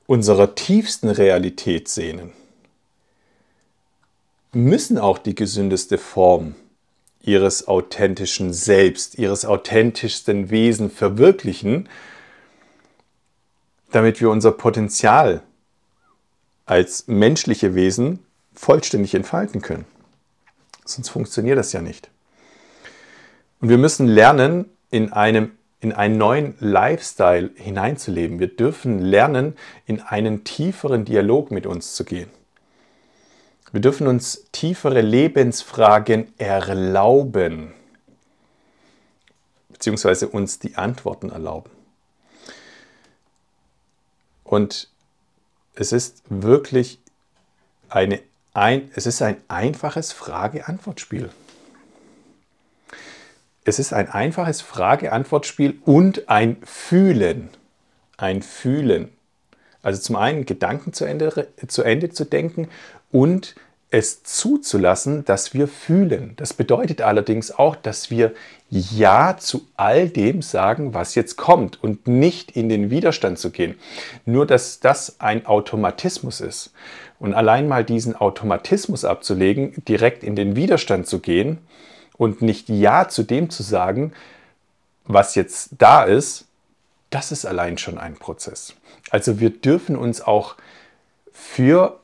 unserer 0.08 0.56
tiefsten 0.56 1.10
Realität 1.10 1.88
sehnen, 1.88 2.32
müssen 4.51 4.97
auch 4.97 5.18
die 5.18 5.36
gesündeste 5.36 5.97
Form 5.97 6.56
ihres 7.22 7.68
authentischen 7.68 8.53
Selbst, 8.53 9.18
ihres 9.18 9.45
authentischsten 9.45 10.49
Wesen 10.49 10.89
verwirklichen, 10.91 11.89
damit 13.91 14.22
wir 14.22 14.30
unser 14.30 14.51
Potenzial 14.51 15.41
als 16.66 17.08
menschliche 17.08 17.76
Wesen 17.76 18.20
vollständig 18.53 19.16
entfalten 19.16 19.62
können. 19.62 19.86
Sonst 20.86 21.10
funktioniert 21.10 21.58
das 21.58 21.74
ja 21.74 21.82
nicht. 21.82 22.10
Und 23.60 23.70
wir 23.70 23.78
müssen 23.78 24.08
lernen, 24.08 24.66
in, 24.91 25.12
einem, 25.12 25.51
in 25.86 25.93
einen 25.93 26.17
neuen 26.17 26.55
Lifestyle 26.59 27.51
hineinzuleben. 27.53 28.39
Wir 28.39 28.47
dürfen 28.47 28.97
lernen, 28.97 29.55
in 29.86 30.01
einen 30.01 30.43
tieferen 30.43 31.05
Dialog 31.05 31.51
mit 31.51 31.67
uns 31.67 31.93
zu 31.93 32.03
gehen. 32.03 32.31
Wir 33.71 33.81
dürfen 33.81 34.07
uns 34.07 34.47
tiefere 34.51 35.01
Lebensfragen 35.01 36.33
erlauben, 36.39 37.71
beziehungsweise 39.69 40.27
uns 40.27 40.57
die 40.57 40.75
Antworten 40.75 41.29
erlauben. 41.29 41.69
Und 44.43 44.89
es 45.75 45.91
ist 45.91 46.23
wirklich 46.29 46.99
eine, 47.89 48.21
ein, 48.55 48.89
es 48.95 49.05
ist 49.05 49.21
ein 49.21 49.38
einfaches 49.49 50.13
Frage-Antwort-Spiel. 50.13 51.29
Es 53.68 53.80
ist 53.80 53.93
ein 53.93 54.09
einfaches 54.09 54.61
Frage-Antwort-Spiel 54.61 55.80
und 55.86 56.30
ein 56.30 56.57
Fühlen. 56.63 57.49
Ein 58.16 58.43
Fühlen. 58.43 59.09
Also 59.82 59.99
zum 59.99 60.18
einen 60.18 60.45
Gedanken 60.45 60.93
zu 60.93 61.03
Ende, 61.03 61.47
zu 61.68 61.82
Ende 61.82 62.11
zu 62.11 62.26
denken 62.26 62.68
und 63.11 63.55
es 63.89 64.22
zuzulassen, 64.22 65.26
dass 65.26 65.55
wir 65.55 65.68
fühlen. 65.68 66.34
Das 66.36 66.53
bedeutet 66.53 67.01
allerdings 67.01 67.51
auch, 67.51 67.76
dass 67.76 68.11
wir 68.11 68.34
Ja 68.70 69.38
zu 69.39 69.68
all 69.78 70.09
dem 70.09 70.43
sagen, 70.43 70.93
was 70.93 71.16
jetzt 71.16 71.36
kommt 71.36 71.84
und 71.84 72.07
nicht 72.07 72.51
in 72.51 72.70
den 72.70 72.91
Widerstand 72.91 73.39
zu 73.39 73.49
gehen. 73.49 73.76
Nur 74.26 74.45
dass 74.45 74.80
das 74.80 75.20
ein 75.20 75.47
Automatismus 75.47 76.39
ist. 76.39 76.72
Und 77.18 77.34
allein 77.34 77.68
mal 77.68 77.84
diesen 77.84 78.16
Automatismus 78.16 79.05
abzulegen, 79.05 79.74
direkt 79.88 80.24
in 80.24 80.36
den 80.36 80.55
Widerstand 80.55 81.07
zu 81.07 81.18
gehen 81.18 81.59
und 82.18 82.41
nicht 82.41 82.70
Ja 82.70 83.07
zu 83.07 83.24
dem 83.24 83.49
zu 83.49 83.63
sagen, 83.63 84.13
was 85.05 85.36
jetzt 85.36 85.70
da 85.78 86.03
ist, 86.03 86.45
das 87.09 87.32
ist 87.32 87.45
allein 87.45 87.78
schon 87.78 87.97
ein 87.97 88.16
Prozess. 88.16 88.74
Also 89.11 89.39
wir 89.39 89.49
dürfen 89.49 89.95
uns 89.95 90.22
auch 90.22 90.55
für 91.32 91.99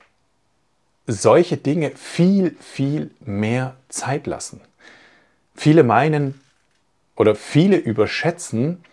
solche 1.08 1.58
Dinge 1.58 1.92
viel, 1.92 2.56
viel 2.60 3.12
mehr 3.22 3.76
Zeit 3.90 4.28
lassen. 4.28 4.62
Viele 5.56 5.84
meinen 5.84 6.40
oder 7.16 7.36
viele 7.36 7.78
überschätzen, 7.78 8.84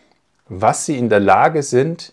was 0.48 0.86
sie 0.86 0.96
in 0.96 1.08
der 1.08 1.20
Lage 1.20 1.62
sind, 1.62 2.12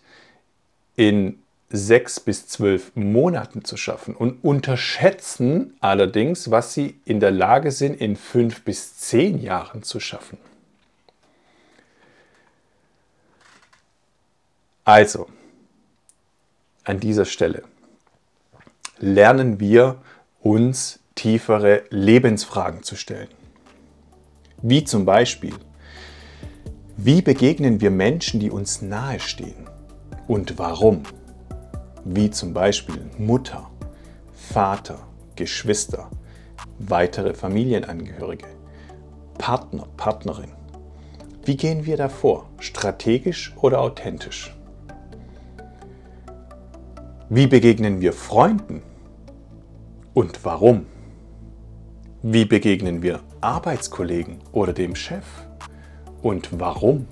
in 0.95 1.41
sechs 1.69 2.19
bis 2.19 2.47
zwölf 2.47 2.95
Monaten 2.95 3.65
zu 3.65 3.75
schaffen 3.77 4.15
und 4.15 4.43
unterschätzen 4.43 5.75
allerdings, 5.79 6.51
was 6.51 6.73
sie 6.73 6.99
in 7.05 7.19
der 7.19 7.31
Lage 7.31 7.71
sind, 7.71 7.99
in 7.99 8.15
fünf 8.15 8.63
bis 8.63 8.97
zehn 8.97 9.39
Jahren 9.39 9.83
zu 9.83 9.99
schaffen. 9.99 10.37
Also, 14.83 15.27
an 16.83 16.99
dieser 16.99 17.25
Stelle 17.25 17.63
lernen 18.99 19.59
wir 19.59 20.01
uns 20.41 20.99
tiefere 21.15 21.83
Lebensfragen 21.89 22.83
zu 22.83 22.95
stellen. 22.95 23.29
Wie 24.61 24.83
zum 24.83 25.05
Beispiel, 25.05 25.55
wie 26.97 27.21
begegnen 27.21 27.81
wir 27.81 27.89
Menschen, 27.89 28.39
die 28.39 28.51
uns 28.51 28.81
nahestehen 28.81 29.67
und 30.27 30.59
warum? 30.59 31.03
Wie 32.05 32.29
zum 32.29 32.53
Beispiel 32.53 33.01
Mutter, 33.17 33.69
Vater, 34.31 34.99
Geschwister, 35.35 36.09
weitere 36.77 37.33
Familienangehörige, 37.33 38.45
Partner, 39.37 39.87
Partnerin. 39.97 40.51
Wie 41.43 41.57
gehen 41.57 41.85
wir 41.85 41.97
davor? 41.97 42.47
Strategisch 42.59 43.53
oder 43.59 43.81
authentisch? 43.81 44.55
Wie 47.29 47.47
begegnen 47.47 48.01
wir 48.01 48.13
Freunden? 48.13 48.83
Und 50.13 50.45
warum? 50.45 50.85
Wie 52.21 52.45
begegnen 52.45 53.01
wir 53.01 53.21
Arbeitskollegen 53.41 54.39
oder 54.51 54.73
dem 54.73 54.95
Chef? 54.95 55.25
Und 56.21 56.59
warum? 56.59 57.07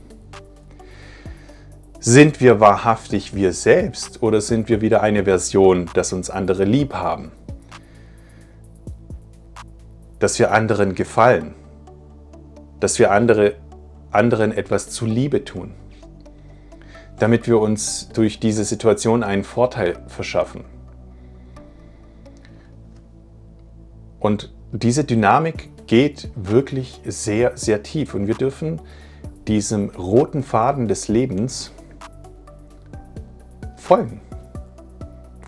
Sind 2.06 2.42
wir 2.42 2.60
wahrhaftig 2.60 3.34
wir 3.34 3.54
selbst 3.54 4.22
oder 4.22 4.42
sind 4.42 4.68
wir 4.68 4.82
wieder 4.82 5.02
eine 5.02 5.24
Version, 5.24 5.90
dass 5.94 6.12
uns 6.12 6.30
andere 6.30 6.66
lieb 6.66 6.96
haben? 6.96 7.32
Dass 10.20 10.38
wir 10.38 10.52
anderen 10.52 10.96
gefallen? 10.96 11.56
Dass 12.82 13.00
wir 13.00 13.12
andere, 13.12 13.56
anderen 14.12 14.52
etwas 14.52 14.90
zuliebe 14.90 15.46
tun? 15.46 15.72
Damit 17.20 17.48
wir 17.48 17.62
uns 17.62 18.10
durch 18.10 18.42
diese 18.42 18.66
Situation 18.66 19.24
einen 19.24 19.46
Vorteil 19.46 19.96
verschaffen? 20.08 20.66
Und 24.20 24.54
diese 24.74 25.06
Dynamik 25.06 25.70
geht 25.88 26.32
wirklich 26.36 27.00
sehr, 27.06 27.56
sehr 27.56 27.82
tief. 27.82 28.14
Und 28.14 28.28
wir 28.28 28.36
dürfen 28.36 28.82
diesem 29.48 29.90
roten 29.92 30.44
Faden 30.44 30.90
des 30.90 31.08
Lebens 31.08 31.72
folgen. 33.84 34.22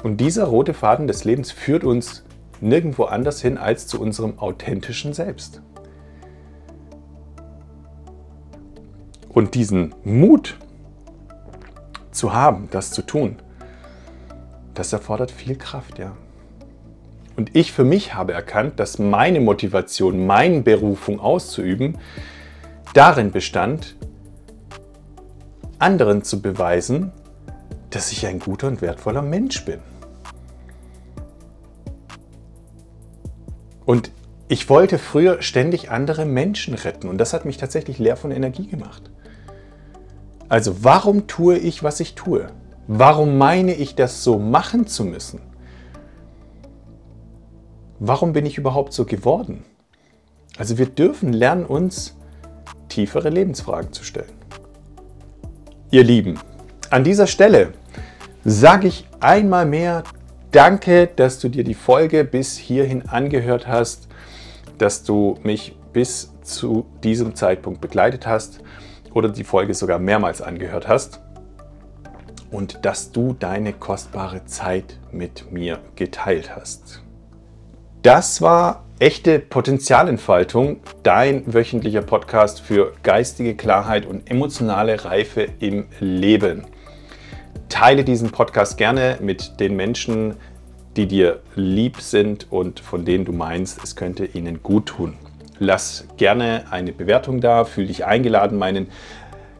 Und 0.04 0.18
dieser 0.18 0.46
rote 0.46 0.74
Faden 0.74 1.08
des 1.08 1.24
Lebens 1.24 1.52
führt 1.52 1.84
uns 1.84 2.24
nirgendwo 2.62 3.06
anders 3.06 3.42
hin 3.42 3.58
als 3.58 3.88
zu 3.88 4.00
unserem 4.00 4.38
authentischen 4.40 5.14
Selbst. 5.14 5.62
Und 9.30 9.56
diesen 9.56 9.96
Mut 10.04 10.58
zu 12.12 12.34
haben, 12.34 12.70
das 12.72 12.92
zu 12.92 13.02
tun, 13.02 13.38
das 14.74 14.94
erfordert 14.94 15.32
viel 15.32 15.56
Kraft, 15.58 15.98
ja. 16.00 16.16
Und 17.36 17.54
ich 17.56 17.74
für 17.74 17.84
mich 17.84 18.14
habe 18.14 18.34
erkannt, 18.34 18.80
dass 18.80 18.98
meine 18.98 19.42
Motivation, 19.42 20.26
meine 20.26 20.62
Berufung 20.62 21.20
auszuüben, 21.20 21.98
darin 22.94 23.32
bestand, 23.32 23.96
anderen 25.80 26.24
zu 26.24 26.42
beweisen, 26.42 27.12
dass 27.96 28.12
ich 28.12 28.28
ein 28.28 28.39
guter 28.39 28.68
und 28.68 28.82
wertvoller 28.82 29.22
Mensch 29.22 29.64
bin. 29.66 29.80
Und 33.86 34.12
ich 34.48 34.70
wollte 34.70 34.98
früher 34.98 35.41
ständig 35.41 35.89
andere 35.89 36.26
Menschen 36.26 36.74
retten 36.74 37.08
und 37.08 37.18
das 37.18 37.34
hat 37.34 37.46
mich 37.46 37.58
tatsächlich 37.58 37.98
leer 37.98 38.18
von 38.18 38.32
Energie 38.32 38.68
gemacht. 38.68 39.10
Also 40.50 40.84
warum 40.84 41.28
tue 41.28 41.58
ich, 41.58 41.84
was 41.84 42.00
ich 42.00 42.16
tue? 42.16 42.50
Warum 42.88 43.38
meine 43.38 43.74
ich, 43.74 43.96
das 43.96 44.24
so 44.24 44.38
machen 44.38 44.86
zu 44.86 45.06
müssen? 45.06 45.39
warum 48.00 48.34
bin 48.34 48.46
ich 48.46 48.58
überhaupt 48.58 48.93
so 48.93 49.06
geworden? 49.06 49.64
Also 50.58 50.78
wir 50.78 50.86
dürfen 50.86 51.34
lernen, 51.34 51.66
uns 51.66 52.16
tiefere 52.89 53.30
Lebensfragen 53.30 53.91
zu 53.91 54.04
stellen. 54.04 54.34
Ihr 55.91 56.04
Lieben, 56.04 56.39
an 56.89 57.04
dieser 57.04 57.28
Stelle 57.28 57.74
sage 58.46 58.88
ich 58.88 59.08
einmal 59.20 59.66
mehr 59.66 60.04
Danke, 60.52 61.08
dass 61.14 61.39
du 61.39 61.50
dir 61.50 61.66
die 61.66 61.74
Folge 61.74 62.24
bis 62.24 62.56
hierhin 62.56 63.10
angehört 63.10 63.68
hast, 63.68 64.08
dass 64.78 65.04
du 65.04 65.38
mich 65.43 65.76
bis 65.91 66.32
zu 66.43 66.86
diesem 67.04 67.36
Zeitpunkt 67.36 67.82
begleitet 67.82 68.26
hast 68.26 68.62
oder 69.14 69.28
die 69.28 69.43
Folge 69.43 69.74
sogar 69.74 70.00
mehrmals 70.00 70.41
angehört 70.41 70.88
hast 70.88 71.20
und 72.52 72.86
dass 72.86 73.12
du 73.12 73.34
deine 73.34 73.74
kostbare 73.74 74.46
Zeit 74.46 74.98
mit 75.12 75.52
mir 75.52 75.80
geteilt 75.98 76.56
hast. 76.56 77.02
Das 78.02 78.41
war 78.41 78.86
echte 79.00 79.39
Potenzialentfaltung, 79.39 80.80
dein 81.04 81.54
wöchentlicher 81.54 82.04
Podcast 82.04 82.62
für 82.62 82.93
geistige 83.04 83.56
Klarheit 83.56 84.06
und 84.06 84.32
emotionale 84.32 85.04
Reife 85.04 85.50
im 85.60 85.88
Leben. 86.00 86.64
Teile 87.70 88.03
diesen 88.03 88.32
Podcast 88.32 88.78
gerne 88.78 89.18
mit 89.22 89.59
den 89.59 89.76
Menschen, 89.76 90.36
die 90.95 91.07
dir 91.07 91.41
lieb 91.55 91.99
sind 91.99 92.51
und 92.51 92.80
von 92.80 93.05
denen 93.05 93.26
du 93.26 93.34
meinst, 93.34 93.84
es 93.84 93.95
könnte 93.95 94.26
ihnen 94.26 94.63
gut 94.63 94.88
tun. 94.88 95.13
Lass 95.59 96.07
gerne 96.18 96.66
eine 96.70 96.91
Bewertung 96.91 97.41
da, 97.41 97.66
fühl 97.66 97.88
dich 97.88 98.05
eingeladen, 98.05 98.57
meinen 98.57 98.88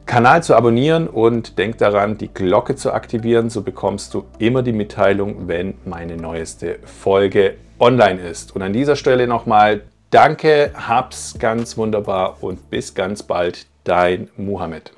Kanal 0.06 0.44
zu 0.44 0.56
abonnieren 0.56 1.08
und 1.08 1.58
denk 1.58 1.78
daran, 1.80 2.18
die 2.18 2.28
Glocke 2.28 2.76
zu 2.76 2.94
aktivieren, 2.94 3.50
so 3.50 3.64
bekommst 3.64 4.14
du 4.14 4.26
immer 4.38 4.62
die 4.62 4.72
Mitteilung, 4.72 5.48
wenn 5.48 5.76
meine 5.84 6.16
neueste 6.16 6.78
Folge 6.86 7.56
online 7.80 8.22
ist. 8.22 8.56
Und 8.56 8.62
an 8.62 8.72
dieser 8.72 8.96
Stelle 8.96 9.26
nochmal 9.28 9.82
danke, 10.12 10.72
hab's 10.76 11.36
ganz 11.40 11.76
wunderbar 11.78 12.38
und 12.42 12.70
bis 12.70 12.94
ganz 12.94 13.24
bald, 13.24 13.66
dein 13.84 14.30
Muhammad. 14.38 14.95